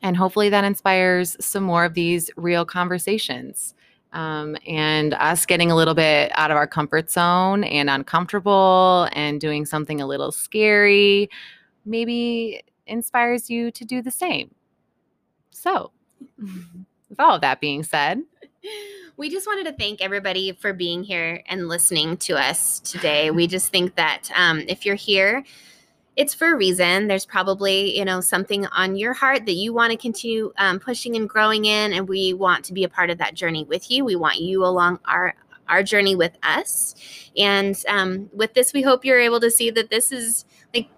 and 0.01 0.17
hopefully 0.17 0.49
that 0.49 0.63
inspires 0.63 1.37
some 1.43 1.63
more 1.63 1.85
of 1.85 1.93
these 1.93 2.29
real 2.35 2.65
conversations. 2.65 3.73
Um, 4.13 4.57
and 4.67 5.13
us 5.13 5.45
getting 5.45 5.71
a 5.71 5.75
little 5.75 5.93
bit 5.93 6.33
out 6.35 6.51
of 6.51 6.57
our 6.57 6.67
comfort 6.67 7.09
zone 7.09 7.63
and 7.63 7.89
uncomfortable 7.89 9.07
and 9.13 9.39
doing 9.39 9.65
something 9.65 10.01
a 10.01 10.05
little 10.05 10.33
scary 10.33 11.29
maybe 11.85 12.61
inspires 12.87 13.49
you 13.49 13.71
to 13.71 13.85
do 13.85 14.01
the 14.01 14.11
same. 14.11 14.53
So, 15.51 15.91
with 16.37 17.19
all 17.19 17.35
of 17.35 17.41
that 17.41 17.61
being 17.61 17.83
said, 17.83 18.21
we 19.17 19.29
just 19.29 19.47
wanted 19.47 19.65
to 19.65 19.73
thank 19.73 20.01
everybody 20.01 20.51
for 20.53 20.73
being 20.73 21.03
here 21.03 21.41
and 21.47 21.67
listening 21.67 22.17
to 22.17 22.37
us 22.37 22.79
today. 22.79 23.31
We 23.31 23.47
just 23.47 23.71
think 23.71 23.95
that 23.95 24.29
um, 24.35 24.63
if 24.67 24.85
you're 24.85 24.95
here, 24.95 25.43
it's 26.15 26.34
for 26.34 26.54
a 26.54 26.58
reason. 26.58 27.08
There's 27.08 27.26
probably, 27.26 27.97
you 27.97 28.04
know, 28.04 28.19
something 28.19 28.65
on 28.67 28.95
your 28.95 29.13
heart 29.13 29.45
that 29.45 29.54
you 29.54 29.74
want 29.74 29.91
to 29.91 29.97
continue 29.97 30.52
um, 30.58 30.80
pushing 30.80 31.15
and 31.15 31.28
growing 31.28 31.65
in, 31.65 31.93
and 31.93 32.08
we 32.08 32.34
want 32.34 32.65
to 32.65 32.74
be 32.74 32.84
a 32.84 32.89
part 32.89 33.10
of 33.10 33.17
that 33.19 33.34
journey 33.34 33.63
with 33.63 33.89
you. 33.89 34.04
We 34.04 34.15
want 34.15 34.39
you 34.39 34.65
along 34.65 35.00
our 35.06 35.36
our 35.69 35.82
journey 35.82 36.15
with 36.15 36.38
us. 36.43 36.95
And 37.38 37.82
um, 37.88 38.30
with 38.34 38.54
this, 38.54 38.74
we 38.74 38.82
hope 38.82 39.06
you're 39.06 39.21
able 39.21 39.39
to 39.39 39.50
see 39.50 39.69
that 39.71 39.89
this 39.89 40.12
is 40.12 40.45
like 40.74 40.89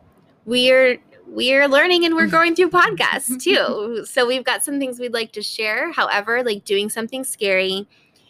we're 0.45 0.97
we're 1.27 1.67
learning 1.67 2.05
and 2.05 2.15
we're 2.15 2.27
going 2.39 2.55
through 2.55 2.71
podcasts 2.71 3.41
too. 3.41 4.05
so 4.05 4.25
we've 4.25 4.43
got 4.43 4.63
some 4.63 4.79
things 4.79 4.99
we'd 4.99 5.13
like 5.13 5.31
to 5.33 5.43
share. 5.43 5.91
However, 5.91 6.43
like 6.43 6.65
doing 6.65 6.89
something 6.89 7.23
scary 7.23 7.87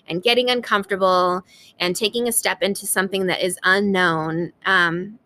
and 0.07 0.21
getting 0.21 0.49
uncomfortable 0.49 1.45
and 1.79 1.95
taking 1.95 2.27
a 2.27 2.31
step 2.31 2.61
into 2.61 2.85
something 2.85 3.27
that 3.27 3.41
is 3.41 3.57
unknown 3.63 4.51
um, 4.65 5.17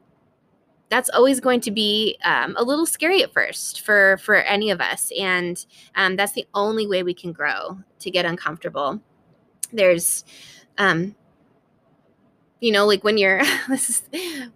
that's 0.90 1.10
always 1.10 1.40
going 1.40 1.62
to 1.62 1.72
be 1.72 2.18
um, 2.24 2.56
a 2.58 2.64
little 2.64 2.86
scary 2.86 3.22
at 3.24 3.34
first 3.34 3.82
for 3.82 4.18
for 4.18 4.36
any 4.36 4.70
of 4.72 4.80
us 4.80 5.12
and 5.20 5.66
um, 5.96 6.16
that's 6.16 6.34
the 6.34 6.48
only 6.54 6.88
way 6.88 7.04
we 7.04 7.14
can 7.14 7.32
grow 7.32 7.80
to 8.00 8.12
get 8.12 8.26
uncomfortable. 8.26 9.02
There's 9.74 10.24
um, 10.78 11.16
you 12.60 12.72
know 12.72 12.86
like 12.86 13.04
when 13.04 13.18
you're 13.18 13.42
this 13.70 13.90
is 13.90 14.04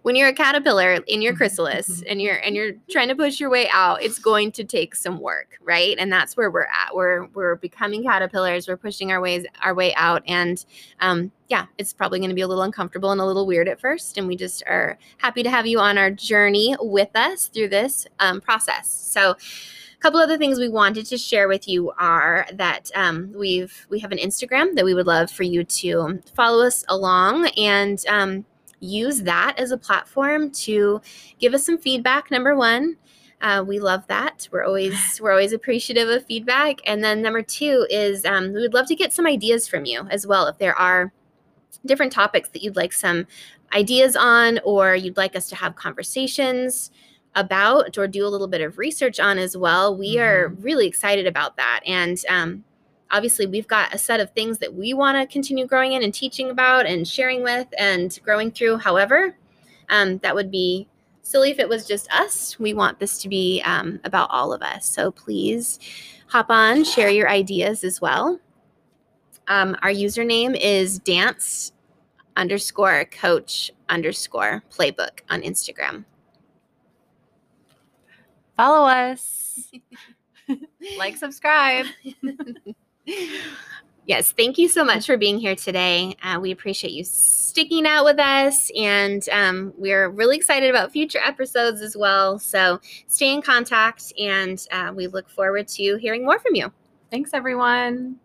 when 0.02 0.16
you're 0.16 0.28
a 0.28 0.32
caterpillar 0.32 0.94
in 1.06 1.22
your 1.22 1.34
chrysalis 1.34 2.02
and 2.08 2.20
you're 2.20 2.36
and 2.36 2.56
you're 2.56 2.72
trying 2.90 3.08
to 3.08 3.14
push 3.14 3.38
your 3.38 3.50
way 3.50 3.68
out 3.68 4.02
it's 4.02 4.18
going 4.18 4.50
to 4.52 4.64
take 4.64 4.94
some 4.94 5.20
work 5.20 5.52
right? 5.64 5.96
And 5.98 6.12
that's 6.12 6.36
where 6.36 6.50
we're 6.50 6.62
at. 6.62 6.94
We're 6.94 7.26
we're 7.34 7.56
becoming 7.56 8.02
caterpillars. 8.02 8.68
We're 8.68 8.76
pushing 8.76 9.12
our 9.12 9.20
ways 9.20 9.46
our 9.62 9.74
way 9.74 9.94
out. 9.94 10.22
And 10.26 10.64
um 11.00 11.32
yeah 11.48 11.66
it's 11.78 11.92
probably 11.92 12.18
going 12.18 12.30
to 12.30 12.34
be 12.34 12.40
a 12.40 12.48
little 12.48 12.62
uncomfortable 12.62 13.10
and 13.12 13.20
a 13.20 13.24
little 13.24 13.46
weird 13.46 13.68
at 13.68 13.80
first. 13.80 14.18
And 14.18 14.26
we 14.26 14.36
just 14.36 14.62
are 14.66 14.98
happy 15.18 15.42
to 15.42 15.50
have 15.50 15.66
you 15.66 15.78
on 15.78 15.98
our 15.98 16.10
journey 16.10 16.76
with 16.80 17.10
us 17.14 17.48
through 17.48 17.68
this 17.68 18.06
um, 18.18 18.40
process. 18.40 18.88
So 18.88 19.36
couple 20.02 20.18
other 20.18 20.36
things 20.36 20.58
we 20.58 20.68
wanted 20.68 21.06
to 21.06 21.16
share 21.16 21.46
with 21.46 21.68
you 21.68 21.92
are 21.96 22.44
that 22.54 22.90
um, 22.96 23.32
we've 23.36 23.86
we 23.88 24.00
have 24.00 24.10
an 24.10 24.18
Instagram 24.18 24.74
that 24.74 24.84
we 24.84 24.94
would 24.94 25.06
love 25.06 25.30
for 25.30 25.44
you 25.44 25.62
to 25.62 26.20
follow 26.34 26.66
us 26.66 26.84
along 26.88 27.46
and 27.56 28.04
um, 28.08 28.44
use 28.80 29.22
that 29.22 29.54
as 29.58 29.70
a 29.70 29.78
platform 29.78 30.50
to 30.50 31.00
give 31.38 31.54
us 31.54 31.64
some 31.64 31.78
feedback. 31.78 32.32
Number 32.32 32.56
one, 32.56 32.96
uh, 33.42 33.64
we 33.64 33.78
love 33.78 34.04
that. 34.08 34.48
We're 34.50 34.64
always 34.64 35.20
we're 35.22 35.30
always 35.30 35.52
appreciative 35.52 36.08
of 36.08 36.26
feedback. 36.26 36.80
And 36.84 37.04
then 37.04 37.22
number 37.22 37.42
two 37.42 37.86
is 37.88 38.24
um, 38.24 38.52
we 38.52 38.60
would 38.60 38.74
love 38.74 38.88
to 38.88 38.96
get 38.96 39.12
some 39.12 39.26
ideas 39.26 39.68
from 39.68 39.84
you 39.84 40.08
as 40.10 40.26
well. 40.26 40.48
If 40.48 40.58
there 40.58 40.76
are 40.76 41.12
different 41.86 42.12
topics 42.12 42.48
that 42.48 42.62
you'd 42.62 42.76
like 42.76 42.92
some 42.92 43.28
ideas 43.72 44.16
on, 44.16 44.58
or 44.64 44.96
you'd 44.96 45.16
like 45.16 45.36
us 45.36 45.48
to 45.50 45.56
have 45.56 45.76
conversations 45.76 46.90
about 47.34 47.96
or 47.96 48.06
do 48.06 48.26
a 48.26 48.28
little 48.28 48.46
bit 48.46 48.60
of 48.60 48.78
research 48.78 49.18
on 49.18 49.38
as 49.38 49.56
well. 49.56 49.96
We 49.96 50.16
mm-hmm. 50.16 50.22
are 50.22 50.48
really 50.60 50.86
excited 50.86 51.26
about 51.26 51.56
that. 51.56 51.80
And 51.86 52.20
um, 52.28 52.64
obviously, 53.10 53.46
we've 53.46 53.68
got 53.68 53.94
a 53.94 53.98
set 53.98 54.20
of 54.20 54.30
things 54.32 54.58
that 54.58 54.74
we 54.74 54.94
want 54.94 55.18
to 55.18 55.32
continue 55.32 55.66
growing 55.66 55.92
in 55.92 56.02
and 56.02 56.12
teaching 56.12 56.50
about 56.50 56.86
and 56.86 57.06
sharing 57.06 57.42
with 57.42 57.68
and 57.78 58.18
growing 58.22 58.50
through. 58.50 58.78
However, 58.78 59.36
um, 59.88 60.18
that 60.18 60.34
would 60.34 60.50
be 60.50 60.88
silly 61.22 61.50
if 61.50 61.58
it 61.58 61.68
was 61.68 61.86
just 61.86 62.12
us. 62.12 62.58
We 62.58 62.74
want 62.74 62.98
this 62.98 63.18
to 63.22 63.28
be 63.28 63.62
um, 63.64 64.00
about 64.04 64.30
all 64.30 64.52
of 64.52 64.62
us. 64.62 64.86
So 64.86 65.10
please 65.10 65.78
hop 66.26 66.50
on, 66.50 66.84
share 66.84 67.10
your 67.10 67.28
ideas 67.28 67.84
as 67.84 68.00
well. 68.00 68.38
Um, 69.48 69.76
our 69.82 69.90
username 69.90 70.58
is 70.60 70.98
dance 70.98 71.72
underscore 72.36 73.04
coach 73.06 73.70
underscore 73.88 74.62
playbook 74.70 75.20
on 75.28 75.42
Instagram. 75.42 76.04
Follow 78.56 78.86
us. 78.86 79.70
like, 80.98 81.16
subscribe. 81.16 81.86
yes, 84.06 84.32
thank 84.32 84.58
you 84.58 84.68
so 84.68 84.84
much 84.84 85.06
for 85.06 85.16
being 85.16 85.38
here 85.38 85.56
today. 85.56 86.16
Uh, 86.22 86.38
we 86.40 86.50
appreciate 86.50 86.92
you 86.92 87.04
sticking 87.04 87.86
out 87.86 88.04
with 88.04 88.18
us, 88.18 88.70
and 88.76 89.28
um, 89.30 89.72
we're 89.76 90.08
really 90.10 90.36
excited 90.36 90.70
about 90.70 90.92
future 90.92 91.20
episodes 91.24 91.80
as 91.80 91.96
well. 91.96 92.38
So 92.38 92.80
stay 93.06 93.32
in 93.32 93.42
contact, 93.42 94.12
and 94.18 94.64
uh, 94.70 94.92
we 94.94 95.06
look 95.06 95.28
forward 95.28 95.68
to 95.68 95.96
hearing 95.96 96.24
more 96.24 96.38
from 96.38 96.54
you. 96.54 96.72
Thanks, 97.10 97.30
everyone. 97.34 98.16